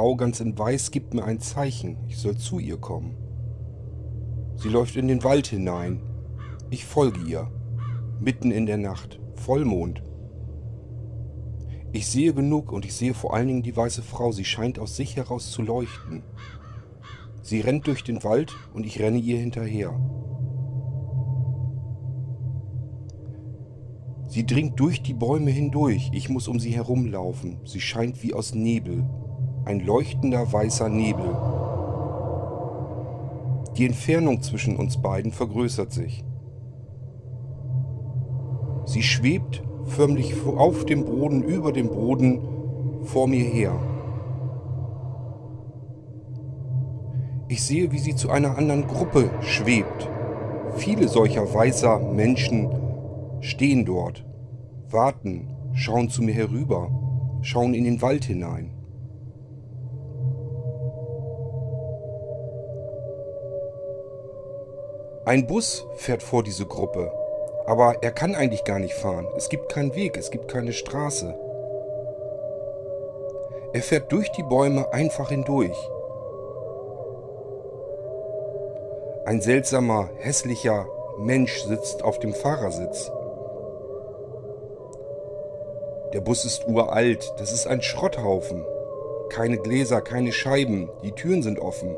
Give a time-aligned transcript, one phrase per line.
[0.00, 3.18] Frau ganz in Weiß gibt mir ein Zeichen, ich soll zu ihr kommen.
[4.56, 6.00] Sie läuft in den Wald hinein.
[6.70, 7.50] Ich folge ihr.
[8.18, 9.20] Mitten in der Nacht.
[9.34, 10.02] Vollmond.
[11.92, 14.32] Ich sehe genug und ich sehe vor allen Dingen die weiße Frau.
[14.32, 16.22] Sie scheint aus sich heraus zu leuchten.
[17.42, 20.00] Sie rennt durch den Wald und ich renne ihr hinterher.
[24.28, 26.08] Sie dringt durch die Bäume hindurch.
[26.14, 27.58] Ich muss um sie herumlaufen.
[27.66, 29.06] Sie scheint wie aus Nebel.
[29.64, 31.36] Ein leuchtender weißer Nebel.
[33.76, 36.24] Die Entfernung zwischen uns beiden vergrößert sich.
[38.84, 42.40] Sie schwebt förmlich auf dem Boden, über dem Boden
[43.04, 43.72] vor mir her.
[47.48, 50.08] Ich sehe, wie sie zu einer anderen Gruppe schwebt.
[50.76, 52.70] Viele solcher weißer Menschen
[53.40, 54.24] stehen dort,
[54.88, 56.90] warten, schauen zu mir herüber,
[57.42, 58.79] schauen in den Wald hinein.
[65.30, 67.12] Ein Bus fährt vor diese Gruppe,
[67.64, 69.28] aber er kann eigentlich gar nicht fahren.
[69.36, 71.32] Es gibt keinen Weg, es gibt keine Straße.
[73.72, 75.78] Er fährt durch die Bäume einfach hindurch.
[79.24, 80.88] Ein seltsamer, hässlicher
[81.20, 83.12] Mensch sitzt auf dem Fahrersitz.
[86.12, 88.64] Der Bus ist uralt, das ist ein Schrotthaufen.
[89.28, 91.94] Keine Gläser, keine Scheiben, die Türen sind offen.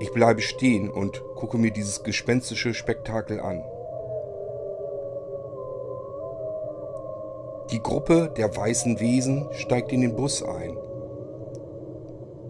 [0.00, 3.62] Ich bleibe stehen und gucke mir dieses gespenstische Spektakel an.
[7.70, 10.76] Die Gruppe der weißen Wesen steigt in den Bus ein.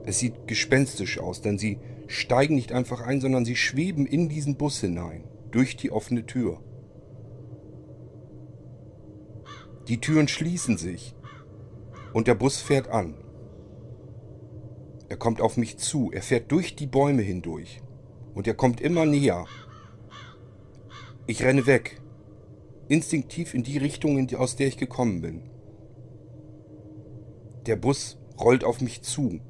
[0.07, 4.57] Es sieht gespenstisch aus, denn sie steigen nicht einfach ein, sondern sie schweben in diesen
[4.57, 6.61] Bus hinein, durch die offene Tür.
[9.89, 11.17] Die Türen schließen sich
[12.13, 13.15] und der Bus fährt an.
[15.11, 17.83] Er kommt auf mich zu, er fährt durch die Bäume hindurch
[18.33, 19.45] und er kommt immer näher.
[21.27, 22.01] Ich renne weg,
[22.87, 25.51] instinktiv in die Richtung, aus der ich gekommen bin.
[27.67, 29.41] Der Bus rollt auf mich zu.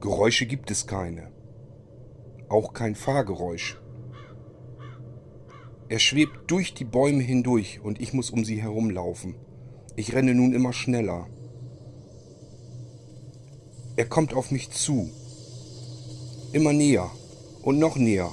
[0.00, 1.32] Geräusche gibt es keine.
[2.48, 3.80] Auch kein Fahrgeräusch.
[5.88, 9.34] Er schwebt durch die Bäume hindurch und ich muss um sie herumlaufen.
[9.96, 11.26] Ich renne nun immer schneller.
[13.96, 15.10] Er kommt auf mich zu.
[16.52, 17.10] Immer näher
[17.62, 18.30] und noch näher.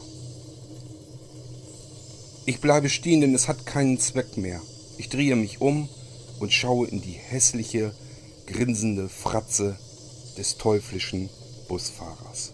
[2.46, 4.62] Ich bleibe stehen, denn es hat keinen Zweck mehr.
[4.98, 5.88] Ich drehe mich um
[6.40, 7.96] und schaue in die hässliche,
[8.46, 9.78] grinsende Fratze
[10.38, 11.30] des teuflischen
[11.70, 12.52] Busfahrers.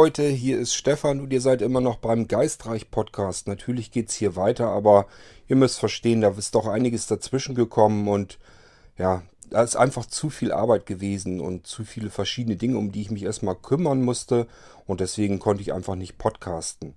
[0.00, 3.48] Leute, hier ist Stefan und ihr seid immer noch beim Geistreich Podcast.
[3.48, 5.08] Natürlich geht's hier weiter, aber
[5.48, 8.38] ihr müsst verstehen, da ist doch einiges dazwischen gekommen und
[8.96, 13.00] ja, da ist einfach zu viel Arbeit gewesen und zu viele verschiedene Dinge, um die
[13.00, 14.46] ich mich erstmal kümmern musste
[14.86, 16.94] und deswegen konnte ich einfach nicht podcasten.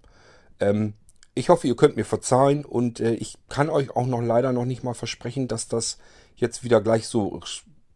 [0.59, 0.93] Ähm,
[1.33, 4.65] ich hoffe, ihr könnt mir verzeihen und äh, ich kann euch auch noch leider noch
[4.65, 5.97] nicht mal versprechen, dass das
[6.35, 7.41] jetzt wieder gleich so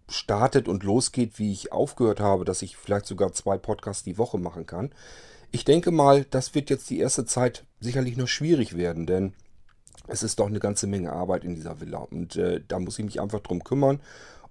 [0.08, 4.38] startet und losgeht, wie ich aufgehört habe, dass ich vielleicht sogar zwei Podcasts die Woche
[4.38, 4.92] machen kann.
[5.52, 9.34] Ich denke mal, das wird jetzt die erste Zeit sicherlich noch schwierig werden, denn
[10.08, 13.06] es ist doch eine ganze Menge Arbeit in dieser Villa und äh, da muss ich
[13.06, 14.00] mich einfach drum kümmern.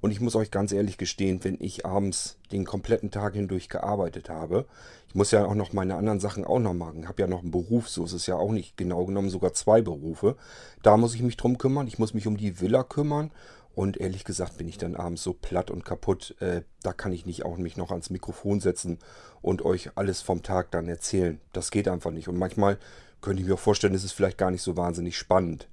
[0.01, 4.29] Und ich muss euch ganz ehrlich gestehen, wenn ich abends den kompletten Tag hindurch gearbeitet
[4.29, 4.67] habe,
[5.09, 7.09] ich muss ja auch noch meine anderen Sachen auch noch machen.
[7.09, 9.81] Habe ja noch einen Beruf, so ist es ja auch nicht genau genommen, sogar zwei
[9.81, 10.37] Berufe.
[10.83, 11.87] Da muss ich mich drum kümmern.
[11.87, 13.31] Ich muss mich um die Villa kümmern
[13.75, 17.27] und ehrlich gesagt bin ich dann abends so platt und kaputt, äh, da kann ich
[17.27, 18.99] nicht auch mich noch ans Mikrofon setzen
[19.43, 21.41] und euch alles vom Tag dann erzählen.
[21.53, 22.29] Das geht einfach nicht.
[22.29, 22.79] Und manchmal
[23.21, 25.69] könnte ich mir auch vorstellen, es ist vielleicht gar nicht so wahnsinnig spannend.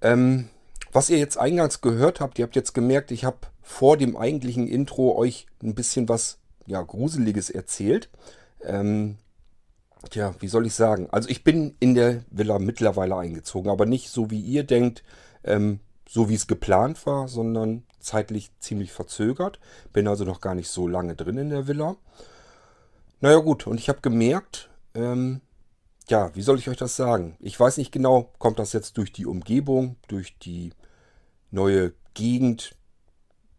[0.00, 0.48] Ähm,
[0.92, 4.66] was ihr jetzt eingangs gehört habt, ihr habt jetzt gemerkt, ich habe vor dem eigentlichen
[4.66, 8.10] Intro euch ein bisschen was ja, Gruseliges erzählt.
[8.62, 9.16] Ähm,
[10.10, 11.08] tja, wie soll ich sagen?
[11.10, 15.02] Also ich bin in der Villa mittlerweile eingezogen, aber nicht so wie ihr denkt.
[15.44, 15.80] Ähm,
[16.10, 19.60] so wie es geplant war, sondern zeitlich ziemlich verzögert.
[19.92, 21.94] Bin also noch gar nicht so lange drin in der Villa.
[23.20, 25.40] Naja gut, und ich habe gemerkt, ähm,
[26.08, 27.36] ja, wie soll ich euch das sagen?
[27.38, 30.72] Ich weiß nicht genau, kommt das jetzt durch die Umgebung, durch die
[31.52, 32.74] neue Gegend,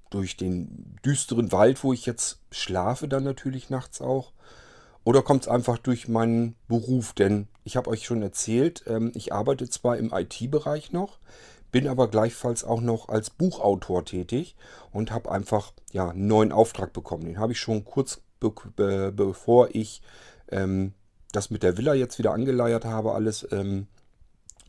[0.10, 4.34] durch den düsteren Wald, wo ich jetzt schlafe dann natürlich nachts auch.
[5.06, 7.14] Oder kommt es einfach durch meinen Beruf?
[7.14, 11.18] Denn ich habe euch schon erzählt, ähm, ich arbeite zwar im IT-Bereich noch,
[11.72, 14.56] bin aber gleichfalls auch noch als Buchautor tätig
[14.92, 17.26] und habe einfach ja, einen neuen Auftrag bekommen.
[17.26, 20.02] Den habe ich schon kurz be be bevor ich
[20.50, 20.94] ähm,
[21.32, 23.88] das mit der Villa jetzt wieder angeleiert habe, alles, ähm,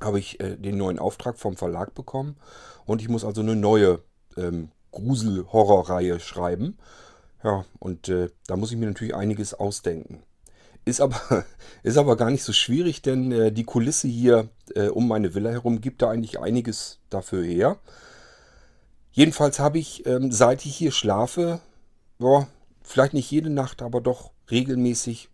[0.00, 2.36] habe ich äh, den neuen Auftrag vom Verlag bekommen.
[2.84, 4.00] Und ich muss also eine neue
[4.36, 6.78] ähm, Grusel-Horror-Reihe schreiben.
[7.42, 10.22] Ja, und äh, da muss ich mir natürlich einiges ausdenken.
[10.84, 11.44] Ist aber,
[11.82, 15.50] ist aber gar nicht so schwierig, denn äh, die Kulisse hier äh, um meine Villa
[15.50, 17.78] herum gibt da eigentlich einiges dafür her.
[19.12, 21.60] Jedenfalls habe ich, ähm, seit ich hier schlafe,
[22.18, 22.48] boah,
[22.82, 25.28] vielleicht nicht jede Nacht, aber doch regelmäßig,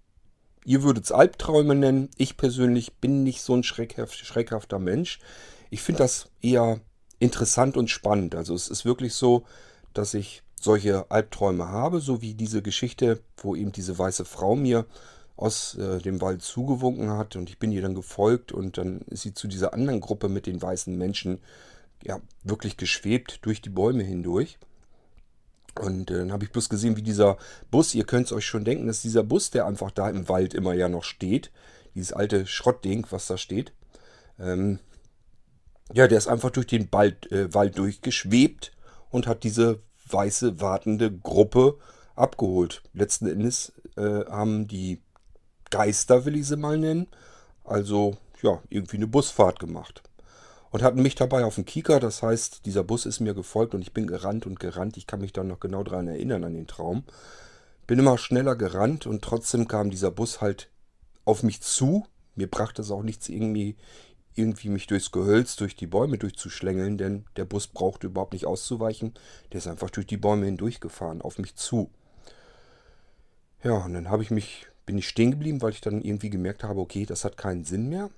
[0.65, 2.11] ihr würdet es Albträume nennen.
[2.17, 5.21] Ich persönlich bin nicht so ein schreckhaft, schreckhafter Mensch.
[5.71, 6.81] Ich finde das eher
[7.21, 8.35] interessant und spannend.
[8.35, 9.45] Also es ist wirklich so,
[9.95, 14.87] dass ich solche Albträume habe, so wie diese Geschichte, wo eben diese weiße Frau mir
[15.39, 19.23] aus äh, dem Wald zugewunken hat und ich bin ihr dann gefolgt und dann ist
[19.23, 21.39] sie zu dieser anderen Gruppe mit den weißen Menschen
[22.03, 24.59] ja wirklich geschwebt durch die Bäume hindurch.
[25.81, 27.39] Und äh, dann habe ich bloß gesehen, wie dieser
[27.71, 30.55] Bus, ihr könnt es euch schon denken, dass dieser Bus, der einfach da im Wald
[30.55, 31.53] immer ja noch steht,
[31.95, 33.73] dieses alte Schrottding, was da steht,
[34.41, 34.81] ähm,
[35.93, 38.73] ja, der ist einfach durch den Wald, äh, Wald durchgeschwebt
[39.09, 41.79] und hat diese weiße wartende Gruppe
[42.17, 42.83] abgeholt.
[42.93, 45.01] Letzten Endes äh, haben die
[45.71, 47.07] Geister, will ich sie mal nennen.
[47.65, 50.03] Also, ja, irgendwie eine Busfahrt gemacht.
[50.71, 53.81] Und hatten mich dabei auf dem Kieker, das heißt, dieser Bus ist mir gefolgt und
[53.81, 54.97] ich bin gerannt und gerannt.
[54.97, 57.05] Ich kann mich dann noch genau daran erinnern, an den Traum.
[57.87, 60.69] Bin immer schneller gerannt und trotzdem kam dieser Bus halt
[61.25, 62.05] auf mich zu.
[62.35, 63.77] Mir brachte es auch nichts, irgendwie,
[64.35, 69.15] irgendwie mich durchs Gehölz, durch die Bäume durchzuschlängeln, denn der Bus brauchte überhaupt nicht auszuweichen.
[69.53, 71.91] Der ist einfach durch die Bäume hindurchgefahren, auf mich zu.
[73.65, 76.65] Ja, und dann habe ich mich bin ich stehen geblieben, weil ich dann irgendwie gemerkt
[76.65, 78.09] habe, okay, das hat keinen Sinn mehr.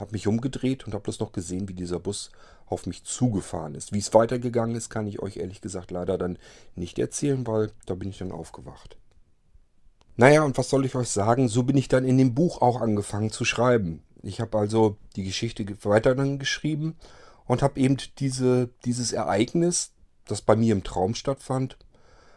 [0.00, 2.32] Habe mich umgedreht und habe bloß noch gesehen, wie dieser Bus
[2.66, 3.92] auf mich zugefahren ist.
[3.92, 6.40] Wie es weitergegangen ist, kann ich euch ehrlich gesagt leider dann
[6.74, 8.98] nicht erzählen, weil da bin ich dann aufgewacht.
[10.16, 11.46] Naja, und was soll ich euch sagen?
[11.46, 14.02] So bin ich dann in dem Buch auch angefangen zu schreiben.
[14.24, 16.96] Ich habe also die Geschichte weiter dann geschrieben
[17.44, 19.92] und habe eben diese, dieses Ereignis,
[20.24, 21.76] das bei mir im Traum stattfand,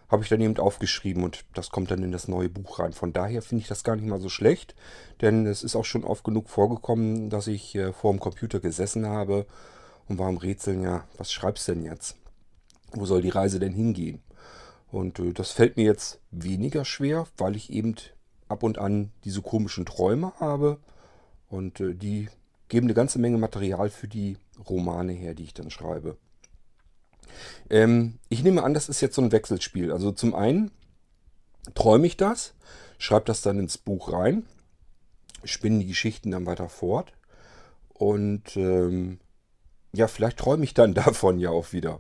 [0.10, 2.94] habe ich dann eben aufgeschrieben und das kommt dann in das neue Buch rein.
[2.94, 4.76] Von daher finde ich das gar nicht mal so schlecht,
[5.22, 9.06] denn es ist auch schon oft genug vorgekommen, dass ich äh, vor dem Computer gesessen
[9.06, 9.46] habe
[10.08, 12.18] und war am Rätseln, ja, was schreibst du denn jetzt?
[12.92, 14.22] Wo soll die Reise denn hingehen?
[14.92, 17.96] Und äh, das fällt mir jetzt weniger schwer, weil ich eben
[18.48, 20.80] ab und an diese komischen Träume habe
[21.50, 22.30] und äh, die
[22.68, 26.18] geben eine ganze Menge Material für die Romane her, die ich dann schreibe.
[27.70, 29.92] Ähm, ich nehme an, das ist jetzt so ein Wechselspiel.
[29.92, 30.72] Also zum einen
[31.76, 32.54] träume ich das,
[32.98, 34.46] schreibe das dann ins Buch rein,
[35.44, 37.14] spinne die Geschichten dann weiter fort
[37.94, 39.20] und ähm,
[39.94, 42.00] ja, vielleicht träume ich dann davon ja auch wieder.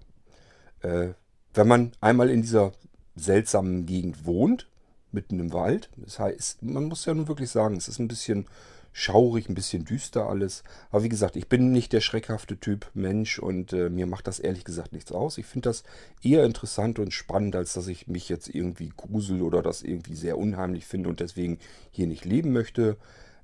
[0.81, 1.09] Äh,
[1.53, 2.71] wenn man einmal in dieser
[3.15, 4.69] seltsamen Gegend wohnt,
[5.11, 8.45] mitten im Wald, das heißt, man muss ja nun wirklich sagen, es ist ein bisschen
[8.91, 10.63] schaurig, ein bisschen düster alles.
[10.91, 14.39] Aber wie gesagt, ich bin nicht der schreckhafte Typ Mensch und äh, mir macht das
[14.39, 15.37] ehrlich gesagt nichts aus.
[15.37, 15.83] Ich finde das
[16.21, 20.37] eher interessant und spannend, als dass ich mich jetzt irgendwie grusel oder das irgendwie sehr
[20.37, 21.59] unheimlich finde und deswegen
[21.91, 22.97] hier nicht leben möchte.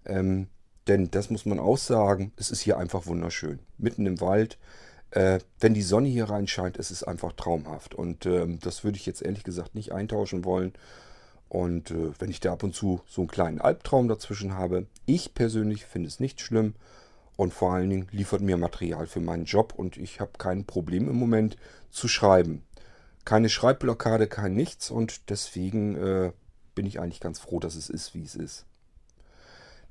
[0.05, 0.47] Ähm,
[0.87, 3.59] denn das muss man auch sagen, es ist hier einfach wunderschön.
[3.77, 4.57] Mitten im Wald.
[5.11, 7.95] Äh, wenn die Sonne hier reinscheint, ist es einfach traumhaft.
[7.95, 10.73] Und ähm, das würde ich jetzt ehrlich gesagt nicht eintauschen wollen.
[11.49, 15.33] Und äh, wenn ich da ab und zu so einen kleinen Albtraum dazwischen habe, ich
[15.33, 16.73] persönlich finde es nicht schlimm
[17.37, 21.09] und vor allen Dingen liefert mir Material für meinen Job und ich habe kein Problem
[21.09, 21.57] im Moment
[21.91, 22.63] zu schreiben.
[23.25, 26.31] Keine Schreibblockade, kein nichts und deswegen äh,
[26.75, 28.65] bin ich eigentlich ganz froh, dass es ist, wie es ist.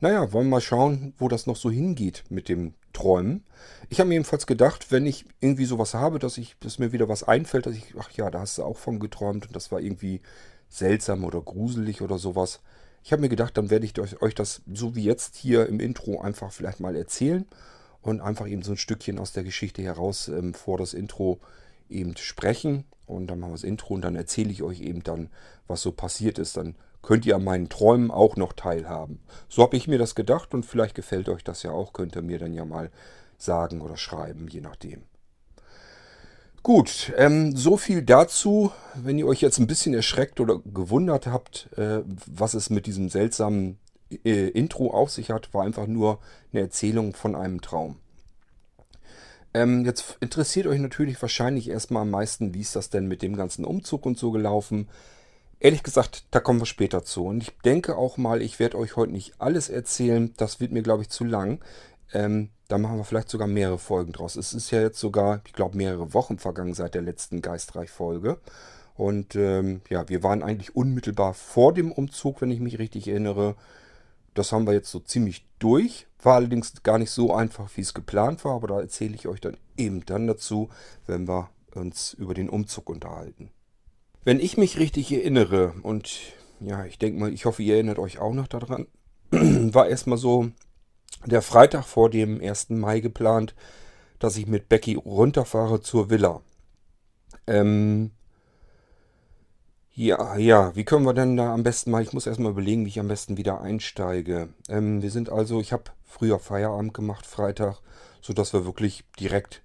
[0.00, 3.44] Naja, wollen wir mal schauen, wo das noch so hingeht mit dem Träumen.
[3.88, 7.08] Ich habe mir jedenfalls gedacht, wenn ich irgendwie sowas habe, dass, ich, dass mir wieder
[7.08, 9.80] was einfällt, dass ich, ach ja, da hast du auch von geträumt und das war
[9.80, 10.20] irgendwie
[10.68, 12.60] seltsam oder gruselig oder sowas.
[13.02, 16.20] Ich habe mir gedacht, dann werde ich euch das so wie jetzt hier im Intro
[16.20, 17.46] einfach vielleicht mal erzählen
[18.00, 21.40] und einfach eben so ein Stückchen aus der Geschichte heraus ähm, vor das Intro
[21.88, 22.84] eben sprechen.
[23.06, 25.28] Und dann machen wir das Intro und dann erzähle ich euch eben dann,
[25.66, 26.56] was so passiert ist.
[26.56, 29.20] Dann könnt ihr an meinen Träumen auch noch teilhaben.
[29.48, 31.92] So habe ich mir das gedacht und vielleicht gefällt euch das ja auch.
[31.92, 32.90] Könnt ihr mir dann ja mal
[33.36, 35.02] sagen oder schreiben, je nachdem.
[36.64, 38.72] Gut, ähm, so viel dazu.
[38.94, 43.10] Wenn ihr euch jetzt ein bisschen erschreckt oder gewundert habt, äh, was es mit diesem
[43.10, 43.78] seltsamen
[44.24, 46.20] äh, Intro auf sich hat, war einfach nur
[46.52, 47.96] eine Erzählung von einem Traum.
[49.52, 53.36] Ähm, jetzt interessiert euch natürlich wahrscheinlich erstmal am meisten, wie ist das denn mit dem
[53.36, 54.88] ganzen Umzug und so gelaufen.
[55.60, 57.26] Ehrlich gesagt, da kommen wir später zu.
[57.26, 60.32] Und ich denke auch mal, ich werde euch heute nicht alles erzählen.
[60.38, 61.62] Das wird mir, glaube ich, zu lang.
[62.14, 64.36] Ähm, da machen wir vielleicht sogar mehrere Folgen draus.
[64.36, 68.38] Es ist ja jetzt sogar, ich glaube, mehrere Wochen vergangen seit der letzten Geistreich-Folge.
[68.94, 73.56] Und ähm, ja, wir waren eigentlich unmittelbar vor dem Umzug, wenn ich mich richtig erinnere.
[74.34, 76.06] Das haben wir jetzt so ziemlich durch.
[76.22, 78.54] War allerdings gar nicht so einfach, wie es geplant war.
[78.54, 80.70] Aber da erzähle ich euch dann eben dann dazu,
[81.06, 83.50] wenn wir uns über den Umzug unterhalten.
[84.24, 86.18] Wenn ich mich richtig erinnere, und
[86.60, 88.86] ja, ich denke mal, ich hoffe, ihr erinnert euch auch noch daran,
[89.30, 90.50] war erstmal so
[91.26, 92.70] der Freitag vor dem 1.
[92.70, 93.54] Mai geplant,
[94.18, 96.40] dass ich mit Becky runterfahre zur Villa.
[97.46, 98.10] Ähm,
[99.96, 102.88] ja, ja, wie können wir denn da am besten mal, ich muss erstmal überlegen, wie
[102.88, 104.48] ich am besten wieder einsteige.
[104.68, 107.78] Ähm, wir sind also, ich habe früher Feierabend gemacht, Freitag,
[108.20, 109.62] sodass wir wirklich direkt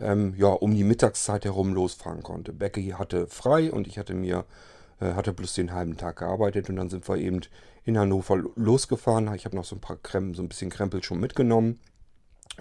[0.00, 2.52] ähm, ja, um die Mittagszeit herum losfahren konnte.
[2.52, 4.44] Becky hatte frei und ich hatte mir,
[5.00, 7.40] äh, hatte bloß den halben Tag gearbeitet und dann sind wir eben
[7.84, 9.32] in Hannover losgefahren.
[9.34, 11.80] Ich habe noch so ein paar Krem, so ein bisschen Krempel schon mitgenommen.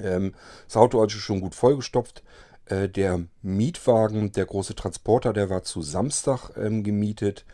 [0.01, 0.33] Ähm,
[0.67, 2.23] das Auto also schon gut vollgestopft.
[2.65, 7.45] Äh, der Mietwagen, der große Transporter, der war zu Samstag ähm, gemietet.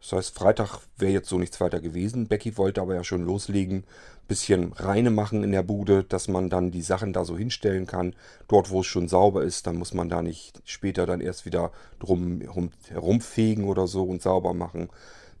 [0.00, 2.26] Das heißt, Freitag wäre jetzt so nichts weiter gewesen.
[2.26, 3.84] Becky wollte aber ja schon loslegen,
[4.26, 8.14] bisschen reine machen in der Bude, dass man dann die Sachen da so hinstellen kann.
[8.48, 11.70] Dort, wo es schon sauber ist, dann muss man da nicht später dann erst wieder
[12.00, 14.88] drum herum, herumfegen oder so und sauber machen.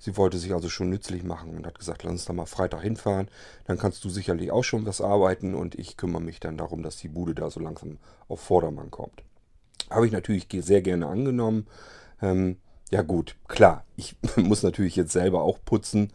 [0.02, 2.82] Sie wollte sich also schon nützlich machen und hat gesagt, lass uns da mal Freitag
[2.82, 3.28] hinfahren.
[3.66, 6.96] Dann kannst du sicherlich auch schon was arbeiten und ich kümmere mich dann darum, dass
[6.96, 9.22] die Bude da so langsam auf Vordermann kommt.
[9.90, 11.68] Habe ich natürlich sehr gerne angenommen.
[12.20, 12.56] Ähm,
[12.90, 16.12] ja gut, klar, ich muss natürlich jetzt selber auch putzen.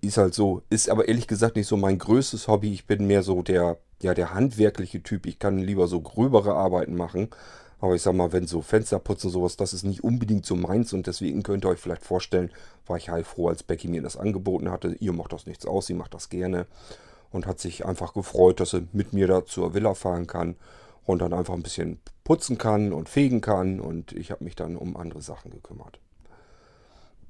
[0.00, 2.72] Ist halt so, ist aber ehrlich gesagt nicht so mein größtes Hobby.
[2.72, 5.26] Ich bin mehr so der, ja, der handwerkliche Typ.
[5.26, 7.28] Ich kann lieber so gröbere Arbeiten machen.
[7.82, 10.92] Aber ich sag mal, wenn so Fensterputzen und sowas, das ist nicht unbedingt so meins.
[10.92, 12.52] Und deswegen könnt ihr euch vielleicht vorstellen,
[12.86, 14.94] war ich heilfroh, als Becky mir das angeboten hatte.
[15.00, 16.66] Ihr macht das nichts aus, sie macht das gerne.
[17.32, 20.54] Und hat sich einfach gefreut, dass sie mit mir da zur Villa fahren kann
[21.06, 23.80] und dann einfach ein bisschen putzen kann und fegen kann.
[23.80, 25.98] Und ich habe mich dann um andere Sachen gekümmert.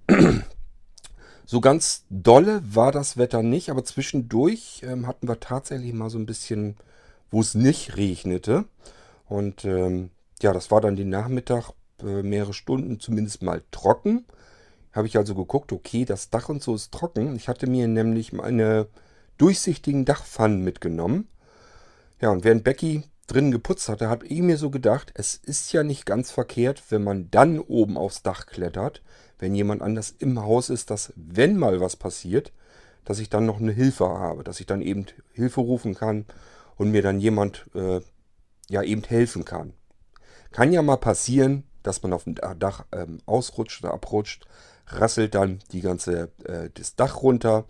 [1.44, 6.16] So ganz dolle war das Wetter nicht, aber zwischendurch ähm, hatten wir tatsächlich mal so
[6.16, 6.76] ein bisschen,
[7.30, 8.64] wo es nicht regnete.
[9.26, 10.10] Und ähm,
[10.42, 11.70] ja, das war dann den Nachmittag
[12.02, 14.26] äh, mehrere Stunden zumindest mal trocken.
[14.92, 17.34] Habe ich also geguckt, okay, das Dach und so ist trocken.
[17.36, 18.88] Ich hatte mir nämlich meine
[19.38, 21.28] durchsichtigen Dachpfannen mitgenommen.
[22.20, 25.82] Ja, und während Becky drin geputzt hatte, habe ich mir so gedacht, es ist ja
[25.82, 29.02] nicht ganz verkehrt, wenn man dann oben aufs Dach klettert,
[29.38, 32.52] wenn jemand anders im Haus ist, dass wenn mal was passiert,
[33.04, 36.26] dass ich dann noch eine Hilfe habe, dass ich dann eben Hilfe rufen kann
[36.76, 38.00] und mir dann jemand äh,
[38.68, 39.72] ja eben helfen kann.
[40.52, 44.46] Kann ja mal passieren, dass man auf dem Dach ähm, ausrutscht oder abrutscht,
[44.86, 47.64] rasselt dann die ganze äh, das Dach runter,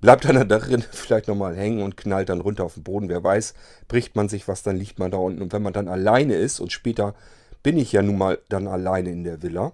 [0.00, 3.08] bleibt dann da drin vielleicht nochmal hängen und knallt dann runter auf den Boden.
[3.08, 3.54] Wer weiß,
[3.88, 5.42] bricht man sich was, dann liegt man da unten.
[5.42, 7.14] Und wenn man dann alleine ist, und später
[7.62, 9.72] bin ich ja nun mal dann alleine in der Villa,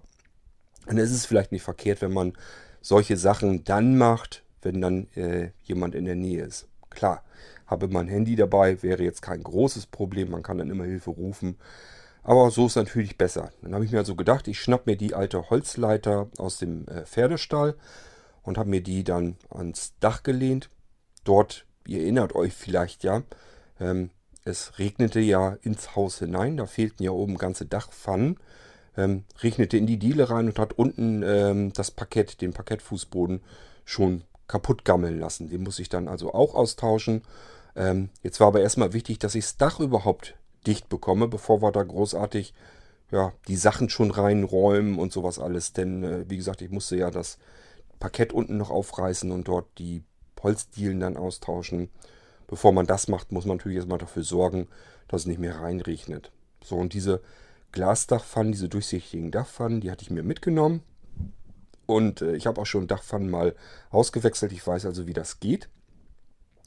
[0.87, 2.33] dann ist es vielleicht nicht verkehrt, wenn man
[2.81, 6.67] solche Sachen dann macht, wenn dann äh, jemand in der Nähe ist.
[6.89, 7.23] Klar,
[7.67, 11.57] habe mein Handy dabei, wäre jetzt kein großes Problem, man kann dann immer Hilfe rufen.
[12.23, 13.51] Aber so ist natürlich besser.
[13.63, 17.05] Dann habe ich mir also gedacht, ich schnapp mir die alte Holzleiter aus dem äh,
[17.07, 17.77] Pferdestall
[18.43, 20.71] und habe mir die dann ans Dach gelehnt.
[21.25, 23.23] Dort, ihr erinnert euch vielleicht ja,
[23.79, 24.11] ähm,
[24.45, 28.39] es regnete ja ins Haus hinein, da fehlten ja oben ganze Dachpfannen.
[28.97, 33.41] Ähm, regnete in die Diele rein und hat unten ähm, das Parkett, den Parkettfußboden
[33.85, 35.49] schon kaputt gammeln lassen.
[35.49, 37.23] Den muss ich dann also auch austauschen.
[37.77, 40.35] Ähm, jetzt war aber erstmal wichtig, dass ich das Dach überhaupt
[40.67, 42.55] dicht bekomme, bevor wir da großartig
[43.11, 45.73] ja, die Sachen schon reinräumen und sowas alles.
[45.73, 47.39] Denn, äh, wie gesagt, ich musste ja das
[47.99, 50.05] Parkett unten noch aufreißen und dort die
[50.43, 51.91] Holzdielen dann austauschen.
[52.47, 54.69] Bevor man das macht, muss man natürlich erstmal dafür sorgen,
[55.09, 56.33] dass es nicht mehr reinregnet.
[56.65, 57.21] So, und diese
[57.73, 60.83] Glasdachpfannen, diese durchsichtigen Dachpfannen, die hatte ich mir mitgenommen.
[61.87, 63.55] Und äh, ich habe auch schon Dachpfannen mal
[63.91, 64.53] ausgewechselt.
[64.53, 65.69] Ich weiß also, wie das geht.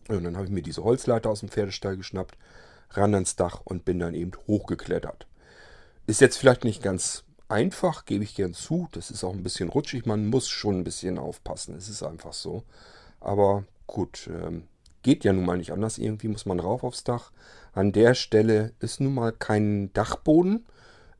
[0.08, 2.38] Und dann habe ich mir diese Holzleiter aus dem Pferdestall geschnappt,
[2.98, 5.28] ran ans Dach und bin dann eben hochgeklettert.
[6.06, 8.88] Ist jetzt vielleicht nicht ganz einfach, gebe ich gern zu.
[8.92, 10.06] Das ist auch ein bisschen rutschig.
[10.06, 11.76] Man muss schon ein bisschen aufpassen.
[11.76, 12.64] Es ist einfach so.
[13.20, 14.64] Aber gut, ähm,
[15.02, 15.98] geht ja nun mal nicht anders.
[15.98, 17.32] Irgendwie muss man rauf aufs Dach.
[17.74, 20.66] An der Stelle ist nun mal kein Dachboden.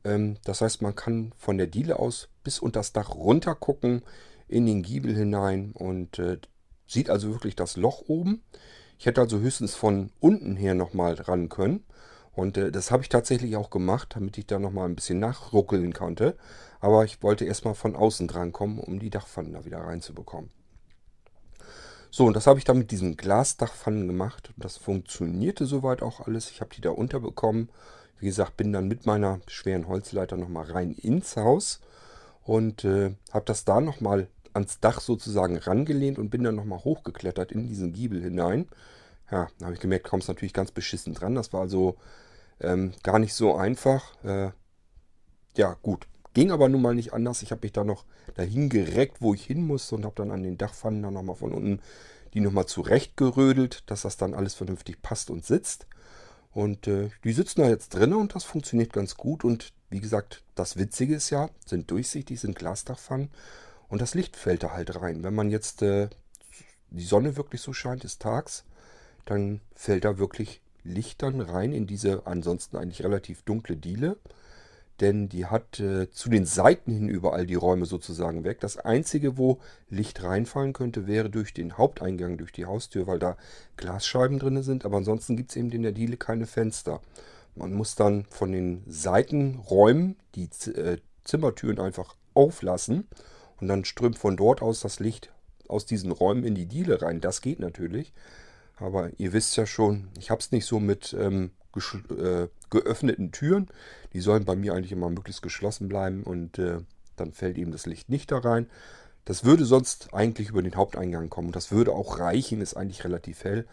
[0.04, 4.02] Ähm, das heißt, man kann von der Diele aus bis unter das Dach runter gucken,
[4.48, 6.38] in den Giebel hinein und äh,
[6.88, 8.44] sieht also wirklich das Loch oben.
[8.98, 11.84] Ich hätte also höchstens von unten her nochmal ran können.
[12.34, 15.94] Und äh, das habe ich tatsächlich auch gemacht, damit ich da nochmal ein bisschen nachruckeln
[15.94, 16.36] konnte.
[16.80, 20.50] Aber ich wollte erstmal von außen drankommen, um die Dachpfannen da wieder reinzubekommen.
[22.12, 24.54] So, und das habe ich dann mit diesen Glasdachpfannen gemacht.
[24.58, 26.52] Das funktionierte soweit auch alles.
[26.52, 27.70] Ich habe die da unterbekommen.
[28.20, 31.82] Wie gesagt, bin dann mit meiner schweren Holzleiter nochmal rein ins Haus
[32.44, 37.52] und äh, habe das da nochmal ans Dach sozusagen rangelehnt und bin dann nochmal hochgeklettert
[37.52, 38.68] in diesen Giebel hinein.
[39.32, 41.36] Ja, da habe ich gemerkt, kommst natürlich ganz beschissen dran.
[41.36, 41.98] Das war also
[42.60, 44.24] ähm, gar nicht so einfach.
[44.24, 44.52] Äh,
[45.58, 46.08] ja, gut.
[46.34, 47.44] Ging aber nun mal nicht anders.
[47.44, 48.06] Ich habe mich da noch
[48.36, 51.54] dahin gereckt, wo ich hin musste und habe dann an den Dachpfannen dann nochmal von
[51.54, 51.80] unten
[52.34, 55.86] die nochmal zurechtgerödelt, dass das dann alles vernünftig passt und sitzt.
[56.52, 59.44] Und äh, die sitzen da jetzt drin und das funktioniert ganz gut.
[59.44, 63.30] Und wie gesagt, das Witzige ist ja, sind durchsichtig, sind Glasdachpfannen
[63.94, 65.24] und das Licht fällt da halt rein.
[65.24, 66.10] Wenn man jetzt äh,
[66.90, 68.66] die Sonne wirklich so scheint, ist tags,
[69.26, 74.18] dann fällt da wirklich Licht dann rein in diese ansonsten eigentlich relativ dunkle Diele
[75.00, 78.60] denn die hat äh, zu den Seiten hin überall die Räume sozusagen weg.
[78.60, 79.60] Das Einzige, wo
[79.90, 83.36] Licht reinfallen könnte, wäre durch den Haupteingang, durch die Haustür, weil da
[83.76, 84.86] Glasscheiben drin sind.
[84.86, 87.02] Aber ansonsten gibt es eben in der Diele keine Fenster.
[87.56, 93.08] Man muss dann von den Seitenräumen die Z äh, Zimmertüren einfach auflassen
[93.64, 95.32] und dann strömt von dort aus das Licht
[95.70, 97.22] aus diesen Räumen in die Diele rein.
[97.22, 98.12] Das geht natürlich.
[98.76, 101.52] Aber ihr wisst ja schon, ich habe es nicht so mit ähm,
[102.10, 103.70] äh, geöffneten Türen.
[104.12, 106.80] Die sollen bei mir eigentlich immer möglichst geschlossen bleiben und äh,
[107.16, 108.70] dann fällt eben das Licht nicht da rein.
[109.24, 111.54] Das würde sonst eigentlich über den Haupteingang kommen.
[111.54, 113.66] Das würde auch reichen, ist eigentlich relativ hell.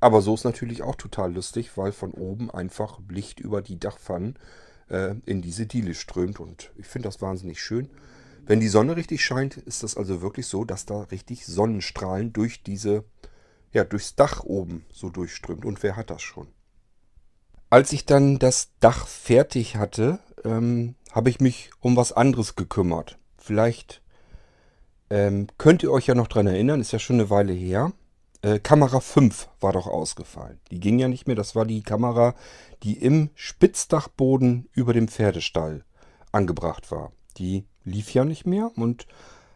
[0.00, 4.40] Aber so ist natürlich auch total lustig, weil von oben einfach Licht über die Dachpfannen
[4.88, 6.40] äh, in diese Diele strömt.
[6.40, 7.88] Und ich finde das wahnsinnig schön.
[8.46, 12.62] Wenn die Sonne richtig scheint, ist das also wirklich so, dass da richtig Sonnenstrahlen durch
[12.62, 13.04] diese,
[13.72, 15.64] ja, durchs Dach oben so durchströmt.
[15.64, 16.46] Und wer hat das schon?
[17.70, 23.18] Als ich dann das Dach fertig hatte, ähm, habe ich mich um was anderes gekümmert.
[23.36, 24.00] Vielleicht
[25.10, 27.92] ähm, könnt ihr euch ja noch dran erinnern, ist ja schon eine Weile her.
[28.42, 30.60] Äh, Kamera 5 war doch ausgefallen.
[30.70, 31.34] Die ging ja nicht mehr.
[31.34, 32.36] Das war die Kamera,
[32.84, 35.84] die im Spitzdachboden über dem Pferdestall
[36.30, 37.10] angebracht war.
[37.38, 39.06] Die lief ja nicht mehr und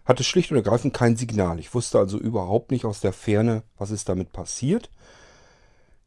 [0.05, 1.59] hatte schlicht und ergreifend kein Signal.
[1.59, 4.91] Ich wusste also überhaupt nicht aus der Ferne, was ist damit passiert.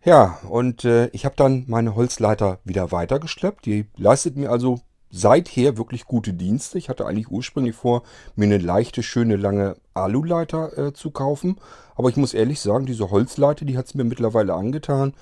[0.03, 3.65] Ja, und äh, ich habe dann meine Holzleiter wieder weitergeschleppt.
[3.65, 6.77] Die leistet mir also seither wirklich gute Dienste.
[6.77, 8.03] Ich hatte eigentlich ursprünglich vor,
[8.35, 11.57] mir eine leichte, schöne, lange Aluleiter äh, zu kaufen.
[11.95, 15.13] Aber ich muss ehrlich sagen, diese Holzleiter, die hat es mir mittlerweile angetan.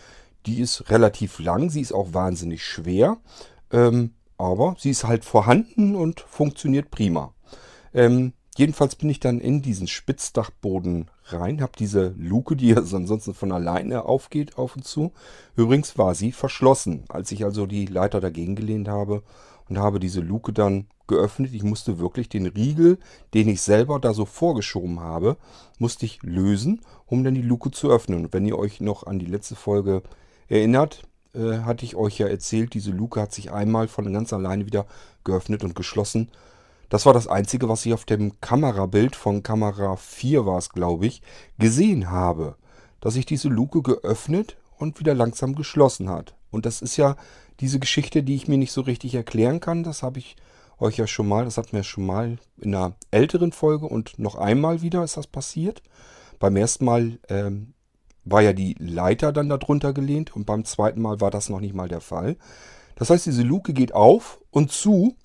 [0.47, 3.17] Die ist relativ lang, sie ist auch wahnsinnig schwer.
[3.71, 7.33] Ähm, aber sie ist halt vorhanden und funktioniert prima.
[7.93, 13.33] Ähm, Jedenfalls bin ich dann in diesen Spitzdachboden rein, habe diese Luke, die ja ansonsten
[13.33, 15.13] von alleine aufgeht, auf und zu.
[15.55, 19.23] Übrigens war sie verschlossen, als ich also die Leiter dagegen gelehnt habe
[19.69, 21.53] und habe diese Luke dann geöffnet.
[21.53, 22.99] Ich musste wirklich den Riegel,
[23.33, 25.37] den ich selber da so vorgeschoben habe,
[25.79, 28.25] musste ich lösen, um dann die Luke zu öffnen.
[28.25, 30.03] Und wenn ihr euch noch an die letzte Folge
[30.49, 34.65] erinnert, äh, hatte ich euch ja erzählt, diese Luke hat sich einmal von ganz alleine
[34.65, 34.85] wieder
[35.23, 36.29] geöffnet und geschlossen
[36.91, 41.05] das war das Einzige, was ich auf dem Kamerabild von Kamera 4 war es, glaube
[41.05, 41.21] ich,
[41.57, 42.57] gesehen habe.
[42.99, 46.35] Dass sich diese Luke geöffnet und wieder langsam geschlossen hat.
[46.51, 47.15] Und das ist ja
[47.61, 49.83] diese Geschichte, die ich mir nicht so richtig erklären kann.
[49.83, 50.35] Das habe ich
[50.79, 54.35] euch ja schon mal, das hat mir schon mal in einer älteren Folge und noch
[54.35, 55.81] einmal wieder ist das passiert.
[56.39, 57.73] Beim ersten Mal ähm,
[58.23, 61.73] war ja die Leiter dann darunter gelehnt und beim zweiten Mal war das noch nicht
[61.73, 62.37] mal der Fall.
[62.95, 65.15] Das heißt, diese Luke geht auf und zu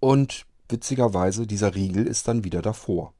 [0.00, 3.14] und witzigerweise, dieser Riegel ist dann wieder davor.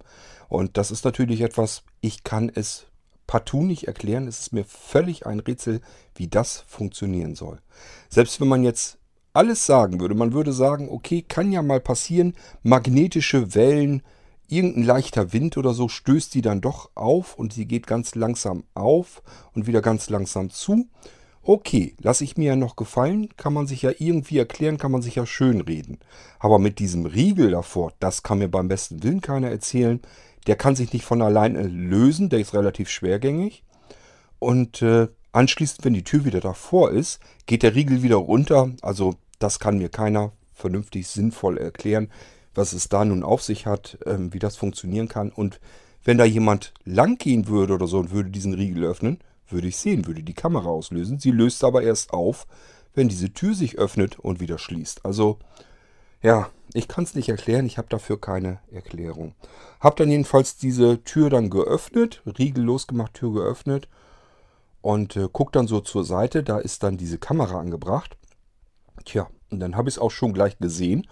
[0.49, 2.87] Und das ist natürlich etwas, ich kann es
[3.27, 4.27] partout nicht erklären.
[4.27, 5.81] Es ist mir völlig ein Rätsel,
[6.15, 7.61] wie das funktionieren soll.
[8.09, 8.99] Selbst wenn man jetzt
[9.33, 14.03] alles sagen würde, man würde sagen, okay, kann ja mal passieren, magnetische Wellen,
[14.49, 18.65] irgendein leichter Wind oder so stößt die dann doch auf und sie geht ganz langsam
[18.75, 19.23] auf
[19.55, 20.87] und wieder ganz langsam zu.
[21.45, 25.03] Okay, lasse ich mir ja noch gefallen, kann man sich ja irgendwie erklären, kann man
[25.03, 25.99] sich ja schönreden.
[26.39, 30.01] Aber mit diesem Riegel davor, das kann mir beim besten Willen keiner erzählen.
[30.47, 33.65] Der kann sich nicht von alleine lösen, der ist relativ schwergängig.
[34.39, 38.71] Und äh, anschließend, wenn die Tür wieder davor ist, geht der Riegel wieder runter.
[38.81, 42.09] Also das kann mir keiner vernünftig sinnvoll erklären,
[42.55, 45.31] was es da nun auf sich hat, ähm, wie das funktionieren kann.
[45.31, 45.61] Und
[46.05, 49.77] wenn da jemand lang gehen würde oder so und würde diesen Riegel öffnen, würde ich
[49.77, 51.19] sehen, würde die Kamera auslösen.
[51.19, 52.47] Sie löst aber erst auf,
[52.95, 55.05] wenn diese Tür sich öffnet und wieder schließt.
[55.05, 55.39] Also,
[56.23, 59.35] ja, ich kann es nicht erklären, ich habe dafür keine Erklärung.
[59.81, 63.89] Habe dann jedenfalls diese Tür dann geöffnet, Riegel losgemacht, Tür geöffnet
[64.81, 68.17] und äh, guck dann so zur Seite, da ist dann diese Kamera angebracht.
[69.05, 71.07] Tja, und dann habe ich es auch schon gleich gesehen.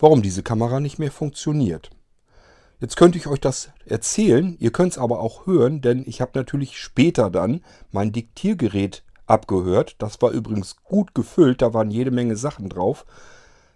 [0.00, 1.90] Warum diese Kamera nicht mehr funktioniert.
[2.80, 6.32] Jetzt könnte ich euch das erzählen, ihr könnt es aber auch hören, denn ich habe
[6.34, 9.96] natürlich später dann mein Diktiergerät abgehört.
[9.98, 13.04] Das war übrigens gut gefüllt, da waren jede Menge Sachen drauf.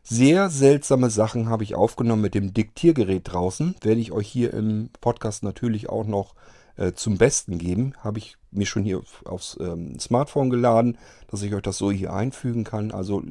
[0.03, 3.75] Sehr seltsame Sachen habe ich aufgenommen mit dem Diktiergerät draußen.
[3.83, 6.35] Werde ich euch hier im Podcast natürlich auch noch
[6.77, 7.95] äh, zum Besten geben.
[8.01, 12.13] Habe ich mir schon hier aufs ähm, Smartphone geladen, dass ich euch das so hier
[12.13, 12.91] einfügen kann.
[12.91, 13.23] Also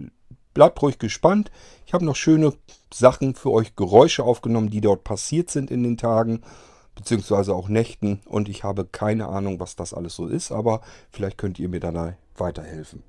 [0.53, 1.51] bleibt ruhig gespannt.
[1.85, 2.53] Ich habe noch schöne
[2.93, 6.41] Sachen für euch, Geräusche aufgenommen, die dort passiert sind in den Tagen,
[6.95, 8.21] beziehungsweise auch Nächten.
[8.25, 11.79] Und ich habe keine Ahnung, was das alles so ist, aber vielleicht könnt ihr mir
[11.79, 13.03] da weiterhelfen.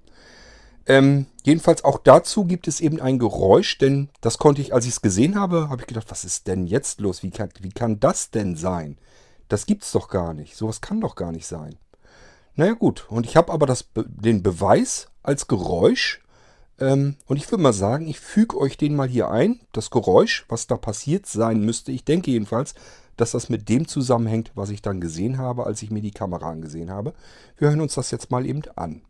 [0.87, 4.93] Ähm, jedenfalls auch dazu gibt es eben ein Geräusch, denn das konnte ich, als ich
[4.93, 7.23] es gesehen habe, habe ich gedacht, was ist denn jetzt los?
[7.23, 8.99] Wie kann, wie kann das denn sein?
[9.49, 10.57] Das gibt's doch gar nicht.
[10.57, 11.77] Sowas kann doch gar nicht sein.
[12.55, 16.21] Naja gut, und ich habe aber das, den Beweis als Geräusch
[16.81, 19.61] ähm, und ich würde mal sagen, ich füge euch den mal hier ein.
[19.73, 21.93] Das Geräusch, was da passiert sein müsste.
[21.93, 22.75] Ich denke jedenfalls,
[23.17, 26.51] dass das mit dem zusammenhängt, was ich dann gesehen habe, als ich mir die Kamera
[26.51, 27.15] angesehen habe.
[27.57, 29.03] Wir hören uns das jetzt mal eben an.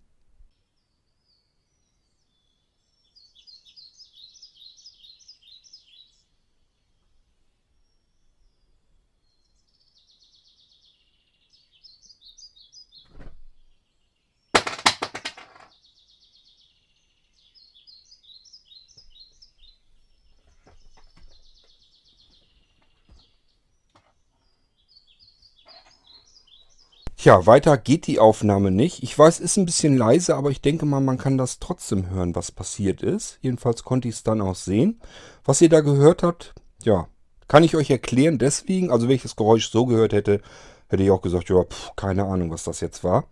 [27.25, 29.03] Tja, weiter geht die Aufnahme nicht.
[29.03, 32.35] Ich weiß, ist ein bisschen leise, aber ich denke mal, man kann das trotzdem hören,
[32.35, 33.39] was passiert ist.
[33.41, 35.01] Jedenfalls konnte ich es dann auch sehen.
[35.43, 37.09] Was ihr da gehört habt, ja,
[37.49, 38.91] kann ich euch erklären deswegen.
[38.91, 40.43] Also wenn ich das Geräusch so gehört hätte,
[40.89, 43.25] hätte ich auch gesagt, ja, pf, keine Ahnung, was das jetzt war.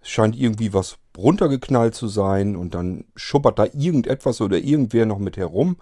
[0.00, 5.20] Es scheint irgendwie was runtergeknallt zu sein und dann schuppert da irgendetwas oder irgendwer noch
[5.20, 5.76] mit herum.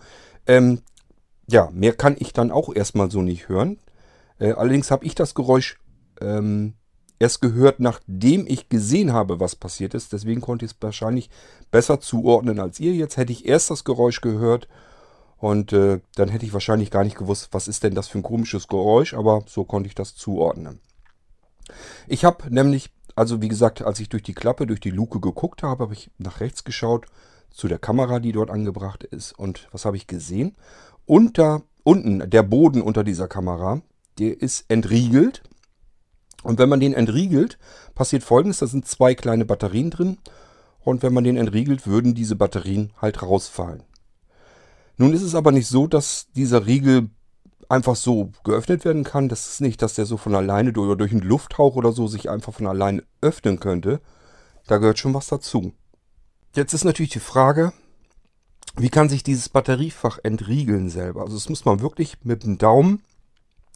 [0.46, 0.82] Ähm,
[1.46, 3.78] ja, mehr kann ich dann auch erstmal so nicht hören.
[4.38, 5.78] Äh, allerdings habe ich das Geräusch
[6.20, 6.74] ähm,
[7.18, 10.12] erst gehört, nachdem ich gesehen habe, was passiert ist.
[10.12, 11.30] Deswegen konnte ich es wahrscheinlich
[11.70, 12.92] besser zuordnen als ihr.
[12.92, 14.68] Jetzt hätte ich erst das Geräusch gehört
[15.38, 18.22] und äh, dann hätte ich wahrscheinlich gar nicht gewusst, was ist denn das für ein
[18.22, 20.80] komisches Geräusch, aber so konnte ich das zuordnen.
[22.06, 25.62] Ich habe nämlich, also wie gesagt, als ich durch die Klappe, durch die Luke geguckt
[25.62, 27.06] habe, habe ich nach rechts geschaut
[27.50, 29.32] zu der Kamera, die dort angebracht ist.
[29.32, 30.56] Und was habe ich gesehen?
[31.04, 33.82] Unter, unten, der Boden unter dieser Kamera,
[34.18, 35.42] der ist entriegelt.
[36.46, 37.58] Und wenn man den entriegelt,
[37.96, 40.18] passiert folgendes, da sind zwei kleine Batterien drin.
[40.78, 43.82] Und wenn man den entriegelt, würden diese Batterien halt rausfallen.
[44.96, 47.10] Nun ist es aber nicht so, dass dieser Riegel
[47.68, 49.28] einfach so geöffnet werden kann.
[49.28, 52.30] Das ist nicht, dass der so von alleine oder durch einen Lufthauch oder so sich
[52.30, 54.00] einfach von alleine öffnen könnte.
[54.68, 55.72] Da gehört schon was dazu.
[56.54, 57.72] Jetzt ist natürlich die Frage,
[58.76, 61.22] wie kann sich dieses Batteriefach entriegeln selber?
[61.22, 63.02] Also das muss man wirklich mit dem Daumen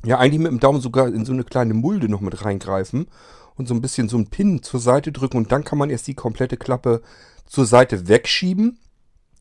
[0.04, 3.06] ja eigentlich mit dem Daumen sogar in so eine kleine Mulde noch mit reingreifen
[3.56, 6.06] und so ein bisschen so einen Pin zur Seite drücken und dann kann man erst
[6.06, 7.02] die komplette Klappe
[7.46, 8.78] zur Seite wegschieben.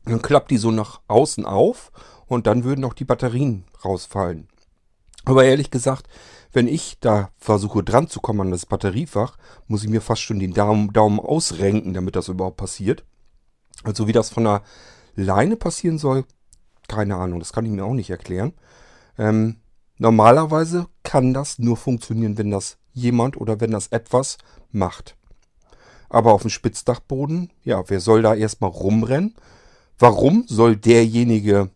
[0.04, 1.92] Dann klappt die so nach außen auf
[2.26, 4.48] und dann würden auch die Batterien rausfallen.
[5.24, 6.08] Aber ehrlich gesagt,
[6.52, 9.36] wenn ich da versuche dran zu kommen an das Batteriefach,
[9.68, 13.04] muss ich mir fast schon den Daumen, Daumen ausrenken, damit das überhaupt passiert.
[13.84, 14.62] Also wie das von der
[15.14, 16.24] Leine passieren soll,
[16.88, 18.52] keine Ahnung, das kann ich mir auch nicht erklären.
[19.16, 19.60] Ähm,
[20.00, 24.38] Normalerweise kann das nur funktionieren, wenn das jemand oder wenn das etwas
[24.72, 25.14] macht.
[26.08, 29.34] Aber auf dem Spitzdachboden, ja, wer soll da erstmal rumrennen?
[29.98, 31.68] Warum soll derjenige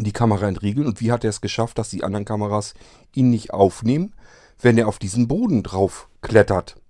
[0.00, 2.74] die Kamera entriegeln und wie hat er es geschafft, dass die anderen Kameras
[3.14, 4.16] ihn nicht aufnehmen,
[4.60, 6.80] wenn er auf diesen Boden drauf klettert?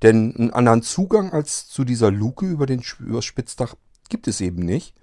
[0.00, 3.74] Denn einen anderen Zugang als zu dieser Luke über, den, über das Spitzdach
[4.08, 4.94] gibt es eben nicht.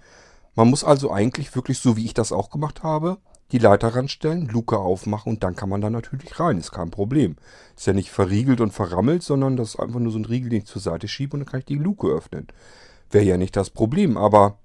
[0.56, 3.20] Man muss also eigentlich wirklich, so wie ich das auch gemacht habe,
[3.51, 6.58] die Leiter ranstellen, Luke aufmachen und dann kann man da natürlich rein.
[6.58, 7.36] Ist kein Problem.
[7.75, 10.60] Ist ja nicht verriegelt und verrammelt, sondern das ist einfach nur so ein Riegel, den
[10.60, 12.47] ich zur Seite schiebe und dann kann ich die Luke öffnen.
[13.12, 14.17] Wäre ja nicht das Problem.
[14.17, 14.58] Aber